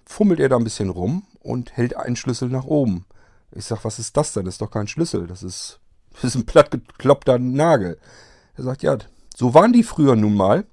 [0.06, 3.06] fummelt er da ein bisschen rum und hält einen Schlüssel nach oben.
[3.52, 4.46] Ich sag, was ist das denn?
[4.46, 5.80] Das ist doch kein Schlüssel, das ist,
[6.14, 8.00] das ist ein plattgekloppter Nagel.
[8.56, 8.98] Er sagt, ja,
[9.36, 10.66] so waren die früher nun mal.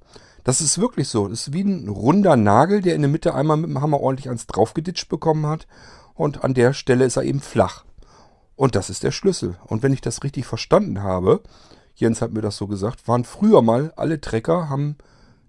[0.44, 1.28] Das ist wirklich so.
[1.28, 4.28] Das ist wie ein runder Nagel, der in der Mitte einmal mit dem Hammer ordentlich
[4.28, 5.66] eins draufgeditscht bekommen hat.
[6.14, 7.84] Und an der Stelle ist er eben flach.
[8.56, 9.56] Und das ist der Schlüssel.
[9.66, 11.42] Und wenn ich das richtig verstanden habe,
[11.94, 14.96] Jens hat mir das so gesagt, waren früher mal alle Trecker, haben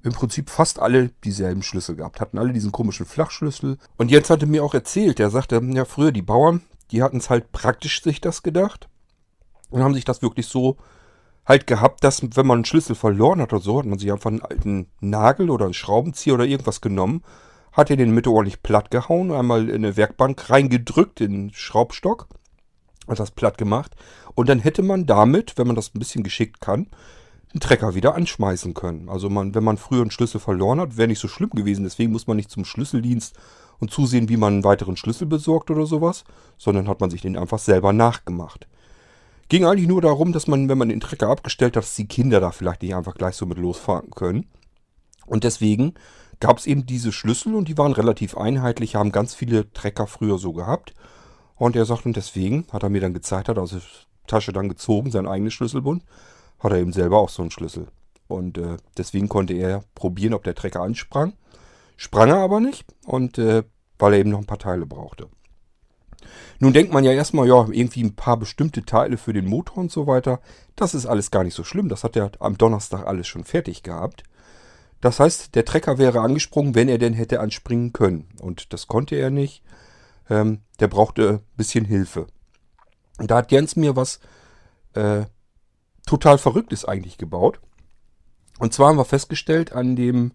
[0.04, 3.78] im Prinzip fast alle dieselben Schlüssel gehabt, hatten alle diesen komischen Flachschlüssel.
[3.98, 7.30] Und Jens hatte mir auch erzählt, er sagte, ja, früher die Bauern, die hatten es
[7.30, 8.88] halt praktisch sich das gedacht
[9.70, 10.78] und haben sich das wirklich so
[11.46, 14.30] halt gehabt, dass wenn man einen Schlüssel verloren hat oder so, hat man sich einfach
[14.30, 17.24] einen alten Nagel oder einen Schraubenzieher oder irgendwas genommen,
[17.72, 22.28] hat in den Mitte ordentlich platt gehauen, einmal in eine Werkbank reingedrückt in den Schraubstock
[23.08, 23.96] hat das platt gemacht.
[24.36, 26.88] Und dann hätte man damit, wenn man das ein bisschen geschickt kann,
[27.54, 29.10] den Trecker wieder anschmeißen können.
[29.10, 31.84] Also man, wenn man früher einen Schlüssel verloren hat, wäre nicht so schlimm gewesen.
[31.84, 33.36] Deswegen muss man nicht zum Schlüsseldienst
[33.80, 36.24] und zusehen, wie man einen weiteren Schlüssel besorgt oder sowas,
[36.58, 38.68] sondern hat man sich den einfach selber nachgemacht.
[39.50, 42.42] Ging eigentlich nur darum, dass man, wenn man den Trecker abgestellt hat, dass die Kinder
[42.42, 44.48] da vielleicht nicht einfach gleich so mit losfahren können.
[45.26, 45.94] Und deswegen
[46.40, 50.38] gab es eben diese Schlüssel und die waren relativ einheitlich, haben ganz viele Trecker früher
[50.38, 50.94] so gehabt.
[51.56, 53.82] Und er sagt, und deswegen hat er mir dann gezeigt, hat aus der
[54.28, 56.04] Tasche dann gezogen, sein eigenes Schlüsselbund,
[56.60, 57.88] hat er eben selber auch so einen Schlüssel.
[58.28, 61.34] Und äh, deswegen konnte er probieren, ob der Trecker ansprang.
[61.96, 63.64] Sprang er aber nicht und äh,
[63.98, 65.30] weil er eben noch ein paar Teile brauchte.
[66.60, 69.92] Nun denkt man ja erstmal, ja, irgendwie ein paar bestimmte Teile für den Motor und
[69.92, 70.40] so weiter.
[70.76, 71.90] Das ist alles gar nicht so schlimm.
[71.90, 74.24] Das hat er am Donnerstag alles schon fertig gehabt.
[75.00, 78.28] Das heißt, der Trecker wäre angesprungen, wenn er denn hätte anspringen können.
[78.42, 79.64] Und das konnte er nicht.
[80.30, 82.28] Ähm, der brauchte ein bisschen Hilfe.
[83.20, 84.20] Und da hat Jens mir was
[84.94, 85.26] äh,
[86.08, 87.60] total Verrücktes eigentlich gebaut.
[88.60, 90.32] Und zwar haben wir festgestellt an dem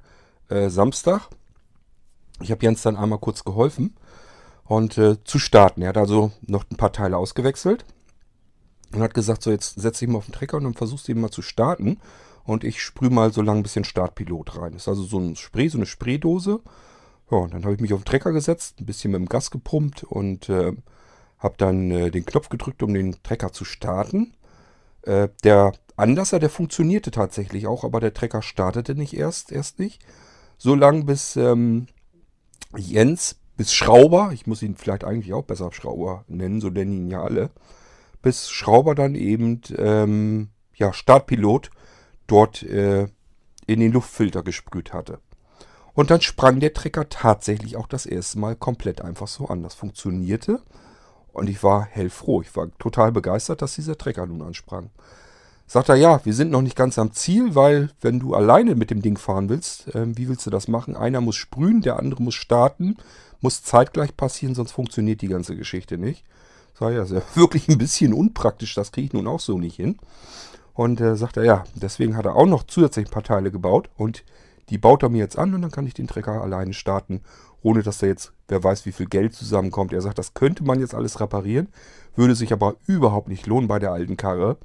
[0.49, 1.29] äh, Samstag,
[2.41, 3.97] ich habe Jens dann einmal kurz geholfen
[4.65, 5.83] und äh, zu starten.
[5.83, 7.85] Er hat also noch ein paar Teile ausgewechselt
[8.93, 11.13] und hat gesagt, so jetzt setz dich mal auf den Trecker und dann versuchst du
[11.13, 11.99] ihn mal zu starten
[12.45, 14.73] und ich sprühe mal so lange ein bisschen Startpilot rein.
[14.73, 16.61] Das ist also so ein Spray, so eine Spraydose.
[17.31, 19.51] Ja, und dann habe ich mich auf den Trecker gesetzt, ein bisschen mit dem Gas
[19.51, 20.73] gepumpt und äh,
[21.39, 24.35] habe dann äh, den Knopf gedrückt, um den Trecker zu starten.
[25.03, 30.05] Äh, der Anlasser, der funktionierte tatsächlich auch, aber der Trecker startete nicht erst, erst nicht.
[30.59, 31.87] So lang bis ähm,
[32.77, 37.11] Jens, bis Schrauber, ich muss ihn vielleicht eigentlich auch besser Schrauber nennen, so nennen ihn
[37.11, 37.51] ja alle,
[38.23, 41.71] bis Schrauber dann eben, ähm, ja, Startpilot
[42.27, 43.09] dort äh,
[43.67, 45.19] in den Luftfilter gesprüht hatte.
[45.95, 49.63] Und dann sprang der Trecker tatsächlich auch das erste Mal komplett einfach so an.
[49.63, 50.63] Das funktionierte
[51.33, 52.43] und ich war hellfroh.
[52.43, 54.91] Ich war total begeistert, dass dieser Trecker nun ansprang.
[55.67, 58.91] Sagt er, ja, wir sind noch nicht ganz am Ziel, weil wenn du alleine mit
[58.91, 60.97] dem Ding fahren willst, äh, wie willst du das machen?
[60.97, 62.97] Einer muss sprühen, der andere muss starten,
[63.41, 66.25] muss zeitgleich passieren, sonst funktioniert die ganze Geschichte nicht.
[66.79, 69.77] Sag ja, ist ja wirklich ein bisschen unpraktisch, das kriege ich nun auch so nicht
[69.77, 69.99] hin.
[70.75, 73.89] Und äh, sagt er, ja, deswegen hat er auch noch zusätzlich ein paar Teile gebaut
[73.97, 74.25] und
[74.71, 77.23] die baut er mir jetzt an und dann kann ich den Trecker alleine starten,
[77.63, 79.93] ohne dass da jetzt, wer weiß, wie viel Geld zusammenkommt.
[79.93, 81.69] Er sagt, das könnte man jetzt alles reparieren,
[82.17, 84.57] würde sich aber überhaupt nicht lohnen bei der alten Karre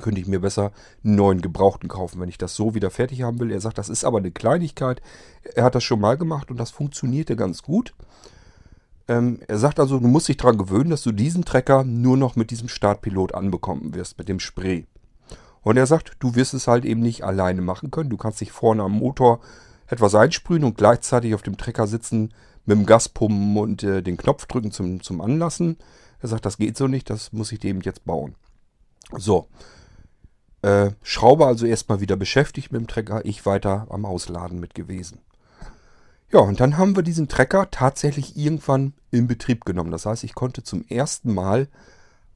[0.00, 0.72] könnte ich mir besser
[1.04, 3.50] einen neuen Gebrauchten kaufen, wenn ich das so wieder fertig haben will.
[3.50, 5.02] Er sagt, das ist aber eine Kleinigkeit.
[5.54, 7.94] Er hat das schon mal gemacht und das funktionierte ganz gut.
[9.08, 12.36] Ähm, er sagt also, du musst dich daran gewöhnen, dass du diesen Trecker nur noch
[12.36, 14.86] mit diesem Startpilot anbekommen wirst, mit dem Spray.
[15.68, 18.08] Und er sagt, du wirst es halt eben nicht alleine machen können.
[18.08, 19.40] Du kannst dich vorne am Motor
[19.86, 22.32] etwas einsprühen und gleichzeitig auf dem Trecker sitzen,
[22.64, 25.76] mit dem Gas pumpen und äh, den Knopf drücken zum, zum Anlassen.
[26.22, 28.34] Er sagt, das geht so nicht, das muss ich dem jetzt bauen.
[29.14, 29.48] So,
[30.62, 35.18] äh, Schrauber also erstmal wieder beschäftigt mit dem Trecker, ich weiter am Ausladen mit gewesen.
[36.32, 39.90] Ja, und dann haben wir diesen Trecker tatsächlich irgendwann in Betrieb genommen.
[39.90, 41.68] Das heißt, ich konnte zum ersten Mal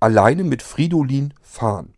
[0.01, 1.95] alleine mit Fridolin fahren.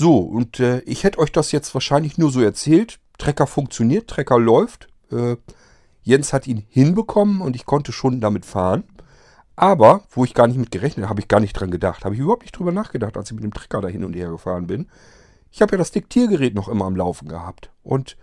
[0.00, 3.00] So, und äh, ich hätte euch das jetzt wahrscheinlich nur so erzählt.
[3.18, 4.86] Trecker funktioniert, Trecker läuft.
[5.10, 5.34] Äh,
[6.04, 8.84] Jens hat ihn hinbekommen und ich konnte schon damit fahren.
[9.56, 12.04] Aber, wo ich gar nicht mit gerechnet habe, habe ich gar nicht dran gedacht.
[12.04, 14.30] Habe ich überhaupt nicht drüber nachgedacht, als ich mit dem Trecker da hin und her
[14.30, 14.88] gefahren bin.
[15.50, 17.72] Ich habe ja das Diktiergerät noch immer am Laufen gehabt.
[17.82, 18.16] Und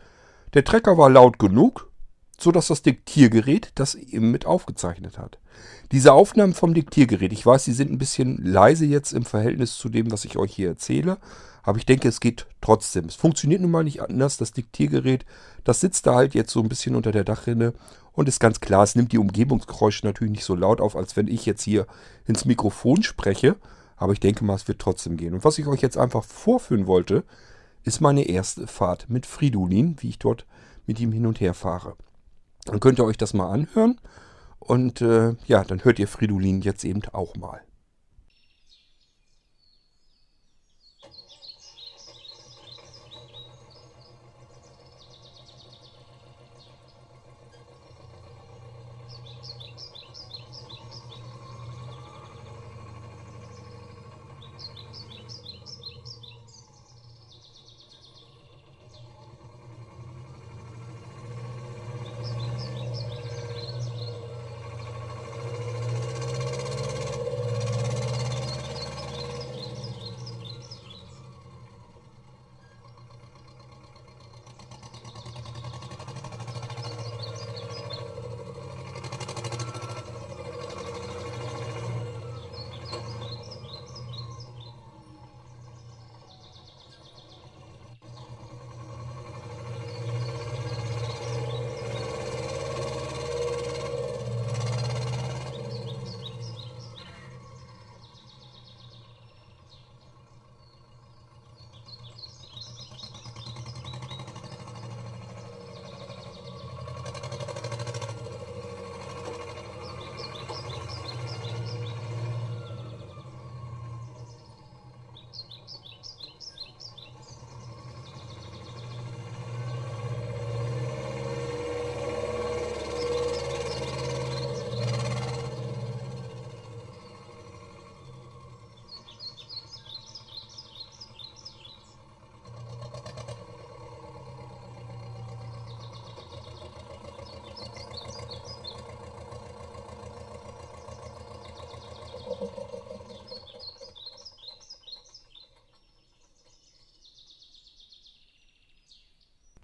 [0.53, 1.91] der Trecker war laut genug,
[2.39, 5.39] sodass das Diktiergerät das eben mit aufgezeichnet hat.
[5.91, 9.89] Diese Aufnahmen vom Diktiergerät, ich weiß, sie sind ein bisschen leise jetzt im Verhältnis zu
[9.89, 11.17] dem, was ich euch hier erzähle,
[11.63, 13.05] aber ich denke, es geht trotzdem.
[13.05, 14.37] Es funktioniert nun mal nicht anders.
[14.37, 15.25] Das Diktiergerät,
[15.63, 17.73] das sitzt da halt jetzt so ein bisschen unter der Dachrinne
[18.13, 21.27] und ist ganz klar, es nimmt die Umgebungsgeräusche natürlich nicht so laut auf, als wenn
[21.27, 21.87] ich jetzt hier
[22.25, 23.55] ins Mikrofon spreche.
[23.97, 25.33] Aber ich denke mal, es wird trotzdem gehen.
[25.33, 27.23] Und was ich euch jetzt einfach vorführen wollte,
[27.83, 30.45] ist meine erste Fahrt mit Fridolin, wie ich dort
[30.85, 31.95] mit ihm hin und her fahre.
[32.65, 33.99] Dann könnt ihr euch das mal anhören.
[34.67, 37.61] Und äh, ja, dann hört ihr Fridolin jetzt eben auch mal.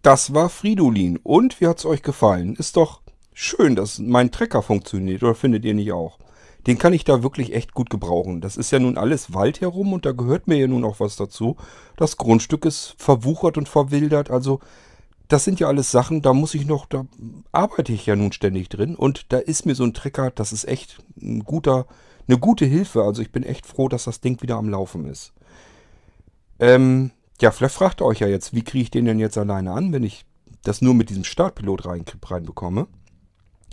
[0.01, 1.19] Das war Fridolin.
[1.23, 2.55] Und wie hat's euch gefallen?
[2.55, 3.01] Ist doch
[3.33, 6.19] schön, dass mein Trecker funktioniert, oder findet ihr nicht auch?
[6.67, 8.39] Den kann ich da wirklich echt gut gebrauchen.
[8.39, 11.15] Das ist ja nun alles Wald herum und da gehört mir ja nun auch was
[11.15, 11.57] dazu.
[11.97, 14.59] Das Grundstück ist verwuchert und verwildert, also
[15.27, 17.05] das sind ja alles Sachen, da muss ich noch, da
[17.51, 20.67] arbeite ich ja nun ständig drin und da ist mir so ein Trecker, das ist
[20.67, 21.87] echt ein guter,
[22.27, 23.03] eine gute Hilfe.
[23.03, 25.33] Also ich bin echt froh, dass das Ding wieder am Laufen ist.
[26.59, 27.11] Ähm,
[27.41, 29.91] ja, vielleicht fragt ihr euch ja jetzt, wie kriege ich den denn jetzt alleine an,
[29.91, 30.25] wenn ich
[30.63, 32.87] das nur mit diesem Startpilot rein, reinbekomme.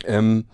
[0.05, 0.45] Ähm,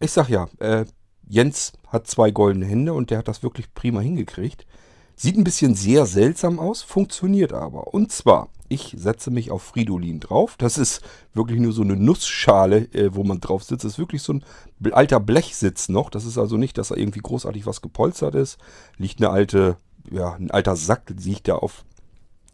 [0.00, 0.84] ich sag ja, äh,
[1.28, 4.66] Jens hat zwei goldene Hände und der hat das wirklich prima hingekriegt.
[5.14, 7.94] Sieht ein bisschen sehr seltsam aus, funktioniert aber.
[7.94, 10.56] Und zwar, ich setze mich auf Fridolin drauf.
[10.58, 13.84] Das ist wirklich nur so eine Nussschale, äh, wo man drauf sitzt.
[13.84, 14.44] Das ist wirklich so ein
[14.92, 16.10] alter Blechsitz noch.
[16.10, 18.58] Das ist also nicht, dass da irgendwie großartig was gepolstert ist.
[18.96, 19.76] Liegt eine alte,
[20.10, 21.84] ja, ein alter Sack, liegt da auf,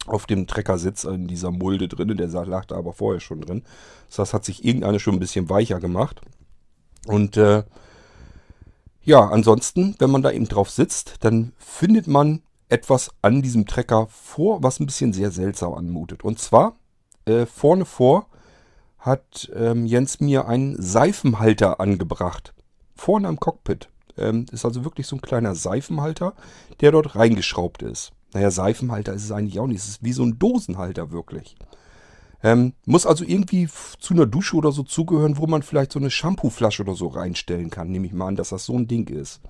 [0.09, 2.17] auf dem Treckersitz in dieser Mulde drin.
[2.17, 3.63] Der lag da aber vorher schon drin.
[4.15, 6.21] Das hat sich irgendeine schon ein bisschen weicher gemacht.
[7.07, 7.65] Und äh,
[9.03, 14.07] ja, ansonsten, wenn man da eben drauf sitzt, dann findet man etwas an diesem Trecker
[14.09, 16.25] vor, was ein bisschen sehr seltsam anmutet.
[16.25, 16.77] Und zwar
[17.25, 18.27] äh, vorne vor
[18.99, 22.53] hat ähm, Jens mir einen Seifenhalter angebracht.
[22.95, 23.89] Vorne am Cockpit.
[24.17, 26.35] Ähm, ist also wirklich so ein kleiner Seifenhalter,
[26.81, 28.13] der dort reingeschraubt ist.
[28.35, 29.81] Naja, Seifenhalter ist es eigentlich auch nicht.
[29.81, 31.57] Es ist wie so ein Dosenhalter wirklich.
[32.43, 33.69] Ähm, muss also irgendwie
[33.99, 37.71] zu einer Dusche oder so zugehören, wo man vielleicht so eine Shampooflasche oder so reinstellen
[37.71, 37.91] kann.
[37.91, 39.41] Nehme ich mal an, dass das so ein Ding ist.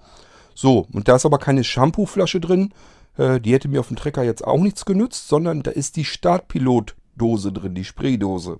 [0.54, 2.72] So, und da ist aber keine Shampooflasche drin,
[3.16, 6.04] äh, die hätte mir auf dem Trecker jetzt auch nichts genützt, sondern da ist die
[6.04, 8.58] Startpilotdose drin, die Spraydose.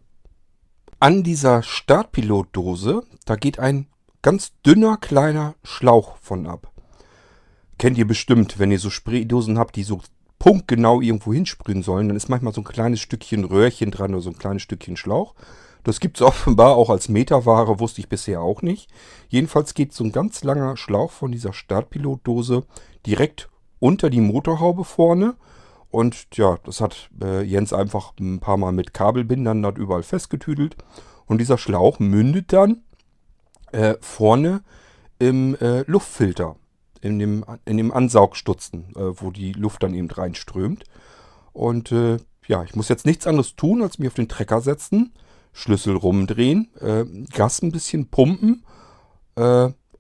[1.01, 3.87] An dieser Startpilotdose, da geht ein
[4.21, 6.73] ganz dünner kleiner Schlauch von ab.
[7.79, 10.01] Kennt ihr bestimmt, wenn ihr so Spraydosen habt, die so
[10.39, 14.31] punktgenau irgendwo hinsprühen sollen, dann ist manchmal so ein kleines Stückchen Röhrchen dran oder so
[14.31, 15.35] ein kleines Stückchen Schlauch.
[15.85, 18.91] Das gibt es offenbar auch als Meterware, wusste ich bisher auch nicht.
[19.29, 22.65] Jedenfalls geht so ein ganz langer Schlauch von dieser Startpilotdose
[23.07, 23.49] direkt
[23.79, 25.37] unter die Motorhaube vorne.
[25.91, 30.77] Und ja, das hat äh, Jens einfach ein paar Mal mit Kabelbindern dort überall festgetüdelt.
[31.27, 32.83] Und dieser Schlauch mündet dann
[33.73, 34.63] äh, vorne
[35.19, 36.57] im äh, Luftfilter,
[37.01, 40.85] in dem, in dem Ansaugstutzen, äh, wo die Luft dann eben reinströmt.
[41.53, 45.13] Und äh, ja, ich muss jetzt nichts anderes tun, als mich auf den Trecker setzen,
[45.53, 48.65] Schlüssel rumdrehen, äh, Gas ein bisschen pumpen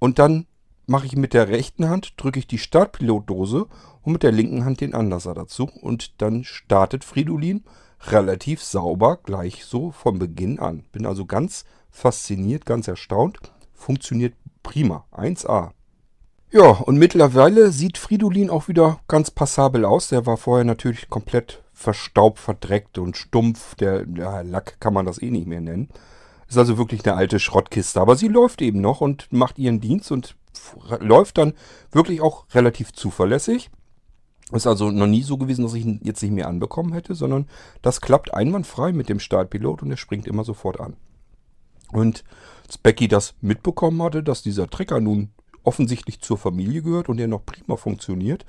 [0.00, 0.46] und dann
[0.88, 3.66] mache ich mit der rechten Hand, drücke ich die Startpilotdose
[4.02, 5.70] und mit der linken Hand den Anlasser dazu.
[5.82, 7.62] Und dann startet Fridolin
[8.06, 10.84] relativ sauber gleich so vom Beginn an.
[10.92, 13.38] Bin also ganz fasziniert, ganz erstaunt.
[13.74, 15.04] Funktioniert prima.
[15.12, 15.72] 1A.
[16.50, 20.08] Ja, und mittlerweile sieht Fridolin auch wieder ganz passabel aus.
[20.08, 23.74] Der war vorher natürlich komplett verstaubt, verdreckt und stumpf.
[23.74, 25.90] Der ja, Lack kann man das eh nicht mehr nennen.
[26.48, 28.00] Ist also wirklich eine alte Schrottkiste.
[28.00, 30.36] Aber sie läuft eben noch und macht ihren Dienst und
[31.00, 31.52] läuft dann
[31.92, 33.70] wirklich auch relativ zuverlässig.
[34.50, 37.46] Ist also noch nie so gewesen, dass ich ihn jetzt nicht mehr anbekommen hätte, sondern
[37.82, 40.96] das klappt einwandfrei mit dem Startpilot und er springt immer sofort an.
[41.92, 42.24] Und
[42.66, 45.30] als Becky das mitbekommen hatte, dass dieser Trecker nun
[45.64, 48.44] offensichtlich zur Familie gehört und der noch prima funktioniert,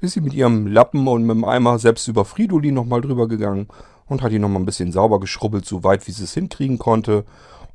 [0.00, 3.68] ist sie mit ihrem Lappen und mit dem Eimer selbst über Fridolin nochmal drüber gegangen
[4.06, 7.24] und hat ihn nochmal ein bisschen sauber geschrubbelt, so weit wie sie es hinkriegen konnte.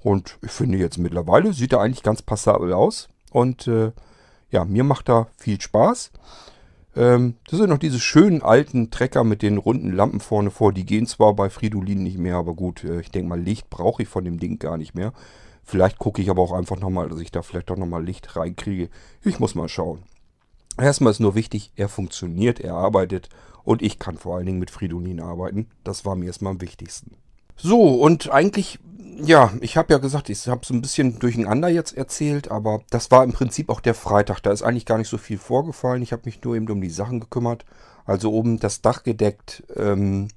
[0.03, 3.09] Und ich finde jetzt mittlerweile sieht er eigentlich ganz passabel aus.
[3.32, 3.91] Und äh,
[4.51, 6.11] ja, mir macht da viel Spaß.
[6.95, 10.74] Ähm, das sind noch diese schönen alten Trecker mit den runden Lampen vorne vor.
[10.74, 14.03] Die gehen zwar bei Fridolin nicht mehr, aber gut, äh, ich denke mal, Licht brauche
[14.03, 15.13] ich von dem Ding gar nicht mehr.
[15.64, 18.89] Vielleicht gucke ich aber auch einfach nochmal, dass ich da vielleicht doch nochmal Licht reinkriege.
[19.24, 20.03] Ich muss mal schauen.
[20.78, 23.30] Erstmal ist nur wichtig, er funktioniert, er arbeitet
[23.64, 25.70] und ich kann vor allen Dingen mit Fridolin arbeiten.
[25.84, 27.16] Das war mir erstmal am wichtigsten.
[27.55, 28.80] So, und eigentlich
[29.22, 33.11] ja, ich habe ja gesagt, ich habe so ein bisschen durcheinander jetzt erzählt, aber das
[33.11, 34.39] war im Prinzip auch der Freitag.
[34.41, 36.01] Da ist eigentlich gar nicht so viel vorgefallen.
[36.01, 37.66] Ich habe mich nur eben um die Sachen gekümmert.
[38.05, 40.28] Also oben das Dach gedeckt, ähm,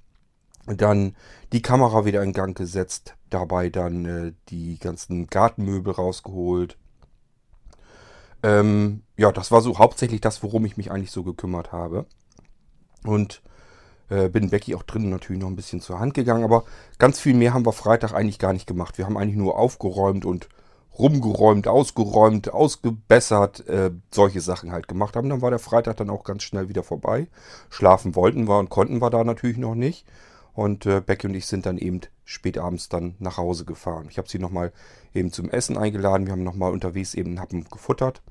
[0.67, 1.14] dann
[1.53, 6.77] die Kamera wieder in Gang gesetzt, dabei dann äh, die ganzen Gartenmöbel rausgeholt.
[8.43, 12.07] Ähm, ja, das war so hauptsächlich das, worum ich mich eigentlich so gekümmert habe.
[13.05, 13.43] Und
[14.09, 16.64] äh, bin Becky auch drinnen natürlich noch ein bisschen zur Hand gegangen, aber
[16.99, 18.99] ganz viel mehr haben wir Freitag eigentlich gar nicht gemacht.
[18.99, 20.49] Wir haben eigentlich nur aufgeräumt und
[20.99, 25.29] rumgeräumt, ausgeräumt, ausgebessert, äh, solche Sachen halt gemacht haben.
[25.29, 27.29] Dann war der Freitag dann auch ganz schnell wieder vorbei.
[27.69, 30.07] Schlafen wollten wir und konnten wir da natürlich noch nicht.
[30.57, 34.07] Und äh, Becky und ich sind dann eben spät abends dann nach Hause gefahren.
[34.09, 34.73] Ich habe sie nochmal
[35.13, 36.27] eben zum Essen eingeladen.
[36.27, 38.23] Wir haben nochmal unterwegs eben einen Happen gefuttert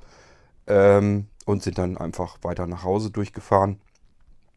[0.65, 3.79] ähm, und sind dann einfach weiter nach Hause durchgefahren.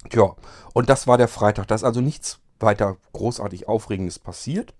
[0.08, 0.34] Tja,
[0.72, 1.66] und das war der Freitag.
[1.68, 4.72] Da ist also nichts weiter großartig Aufregendes passiert.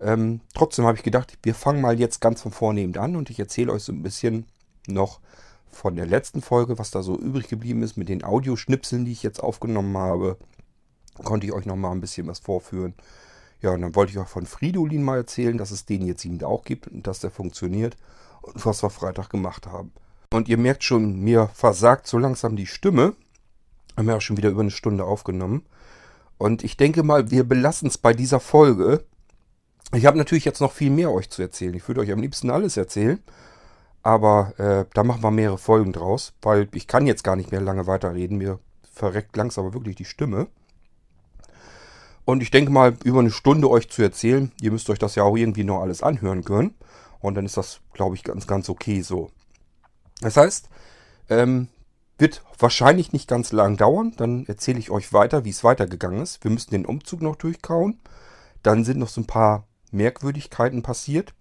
[0.00, 3.30] Ähm, trotzdem habe ich gedacht, wir fangen mal jetzt ganz von vorne eben an und
[3.30, 4.46] ich erzähle euch so ein bisschen
[4.88, 5.20] noch
[5.70, 9.22] von der letzten Folge, was da so übrig geblieben ist mit den Audioschnipseln, die ich
[9.22, 10.38] jetzt aufgenommen habe.
[11.24, 12.94] Konnte ich euch noch mal ein bisschen was vorführen.
[13.62, 16.42] Ja, und dann wollte ich auch von Fridolin mal erzählen, dass es den jetzt eben
[16.44, 17.96] auch gibt und dass der funktioniert
[18.42, 19.92] und was wir Freitag gemacht haben.
[20.32, 23.14] Und ihr merkt schon, mir versagt so langsam die Stimme.
[23.96, 25.64] Haben wir auch schon wieder über eine Stunde aufgenommen.
[26.38, 29.04] Und ich denke mal, wir belassen es bei dieser Folge.
[29.94, 31.74] Ich habe natürlich jetzt noch viel mehr euch zu erzählen.
[31.74, 33.22] Ich würde euch am liebsten alles erzählen.
[34.02, 37.60] Aber äh, da machen wir mehrere Folgen draus, weil ich kann jetzt gar nicht mehr
[37.60, 38.38] lange weiterreden.
[38.38, 38.58] Mir
[38.92, 40.48] verreckt langsam wirklich die Stimme.
[42.26, 45.22] Und ich denke mal, über eine Stunde euch zu erzählen, ihr müsst euch das ja
[45.22, 46.74] auch irgendwie noch alles anhören können.
[47.20, 49.30] Und dann ist das, glaube ich, ganz, ganz okay so.
[50.20, 50.68] Das heißt,
[51.30, 51.68] ähm,
[52.18, 54.12] wird wahrscheinlich nicht ganz lang dauern.
[54.16, 56.42] Dann erzähle ich euch weiter, wie es weitergegangen ist.
[56.42, 58.00] Wir müssen den Umzug noch durchkauen.
[58.64, 61.32] Dann sind noch so ein paar Merkwürdigkeiten passiert.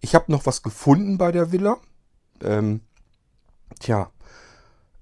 [0.00, 1.78] Ich habe noch was gefunden bei der Villa.
[2.42, 2.82] Ähm,
[3.80, 4.10] tja.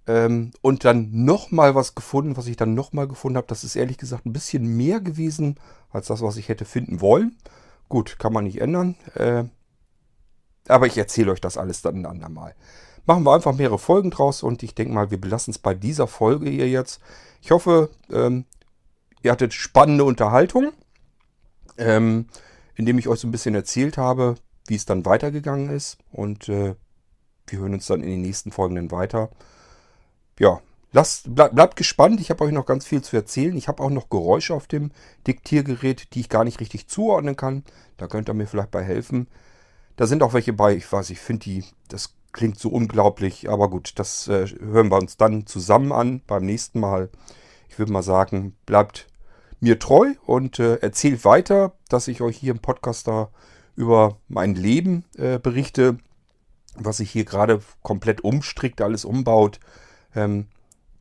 [0.06, 3.48] Ähm, und dann nochmal was gefunden, was ich dann nochmal gefunden habe.
[3.48, 5.58] Das ist ehrlich gesagt ein bisschen mehr gewesen
[5.90, 7.36] als das, was ich hätte finden wollen.
[7.88, 8.96] Gut, kann man nicht ändern.
[9.14, 9.44] Äh,
[10.68, 12.54] aber ich erzähle euch das alles dann ein andermal
[13.06, 16.06] machen wir einfach mehrere Folgen draus und ich denke mal, wir belassen es bei dieser
[16.06, 17.00] Folge hier jetzt.
[17.40, 18.44] Ich hoffe, ähm,
[19.22, 20.72] ihr hattet spannende Unterhaltung,
[21.78, 22.26] ähm,
[22.74, 24.34] indem ich euch so ein bisschen erzählt habe,
[24.66, 26.74] wie es dann weitergegangen ist und äh,
[27.46, 29.30] wir hören uns dann in den nächsten Folgen dann weiter.
[30.38, 30.60] Ja,
[30.92, 32.20] lasst, bleib, bleibt gespannt.
[32.20, 33.56] Ich habe euch noch ganz viel zu erzählen.
[33.56, 34.90] Ich habe auch noch Geräusche auf dem
[35.26, 37.64] Diktiergerät, die ich gar nicht richtig zuordnen kann.
[37.96, 39.28] Da könnt ihr mir vielleicht bei helfen.
[39.96, 43.70] Da sind auch welche bei, ich weiß, ich finde die, das klingt so unglaublich, aber
[43.70, 47.08] gut, das äh, hören wir uns dann zusammen an beim nächsten Mal.
[47.70, 49.06] Ich würde mal sagen, bleibt
[49.58, 53.30] mir treu und äh, erzählt weiter, dass ich euch hier im Podcast da
[53.74, 55.96] über mein Leben äh, berichte,
[56.74, 59.60] was sich hier gerade komplett umstrickt, alles umbaut.
[60.16, 60.46] Ähm,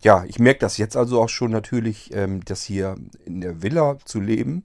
[0.02, 2.96] ja, ich merke das jetzt also auch schon natürlich, ähm, dass hier
[3.26, 4.64] in der Villa zu leben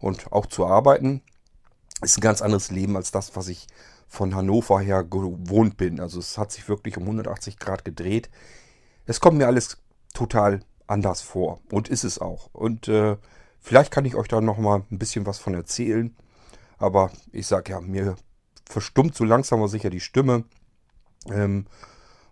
[0.00, 1.22] und auch zu arbeiten,
[2.02, 3.68] ist ein ganz anderes Leben als das, was ich
[4.08, 6.00] von Hannover her gewohnt bin.
[6.00, 8.30] Also es hat sich wirklich um 180 Grad gedreht.
[9.06, 9.78] Es kommt mir alles
[10.12, 12.48] total anders vor und ist es auch.
[12.52, 13.16] Und äh,
[13.60, 16.14] vielleicht kann ich euch da noch mal ein bisschen was von erzählen.
[16.78, 18.16] Aber ich sage ja, mir
[18.66, 20.44] verstummt so langsam aber sicher die Stimme.
[21.30, 21.66] Ähm,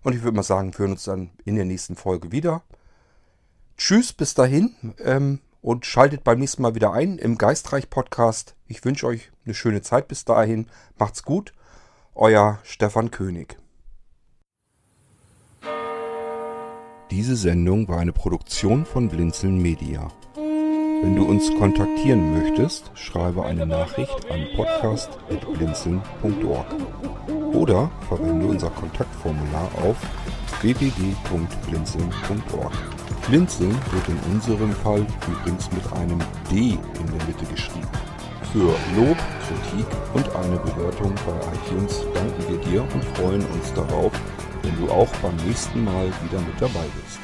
[0.03, 2.63] und ich würde mal sagen, wir hören uns dann in der nächsten Folge wieder.
[3.77, 4.75] Tschüss, bis dahin.
[4.99, 8.57] Ähm, und schaltet beim nächsten Mal wieder ein im Geistreich Podcast.
[8.67, 10.67] Ich wünsche euch eine schöne Zeit bis dahin.
[10.99, 11.53] Macht's gut
[12.15, 13.59] euer Stefan König.
[17.11, 20.11] Diese Sendung war eine Produktion von Blinzeln Media.
[21.03, 26.67] Wenn du uns kontaktieren möchtest, schreibe eine Nachricht an podcast.blinzeln.org
[27.53, 29.97] oder verwende unser Kontaktformular auf
[30.61, 32.73] www.blinzeln.org.
[33.27, 36.21] Blinzeln wird in unserem Fall übrigens mit einem
[36.53, 37.89] D in der Mitte geschrieben.
[38.53, 39.19] Für Lob,
[39.49, 44.13] Kritik und eine Bewertung bei iTunes danken wir dir und freuen uns darauf,
[44.63, 47.19] wenn du auch beim nächsten Mal wieder mit dabei bist.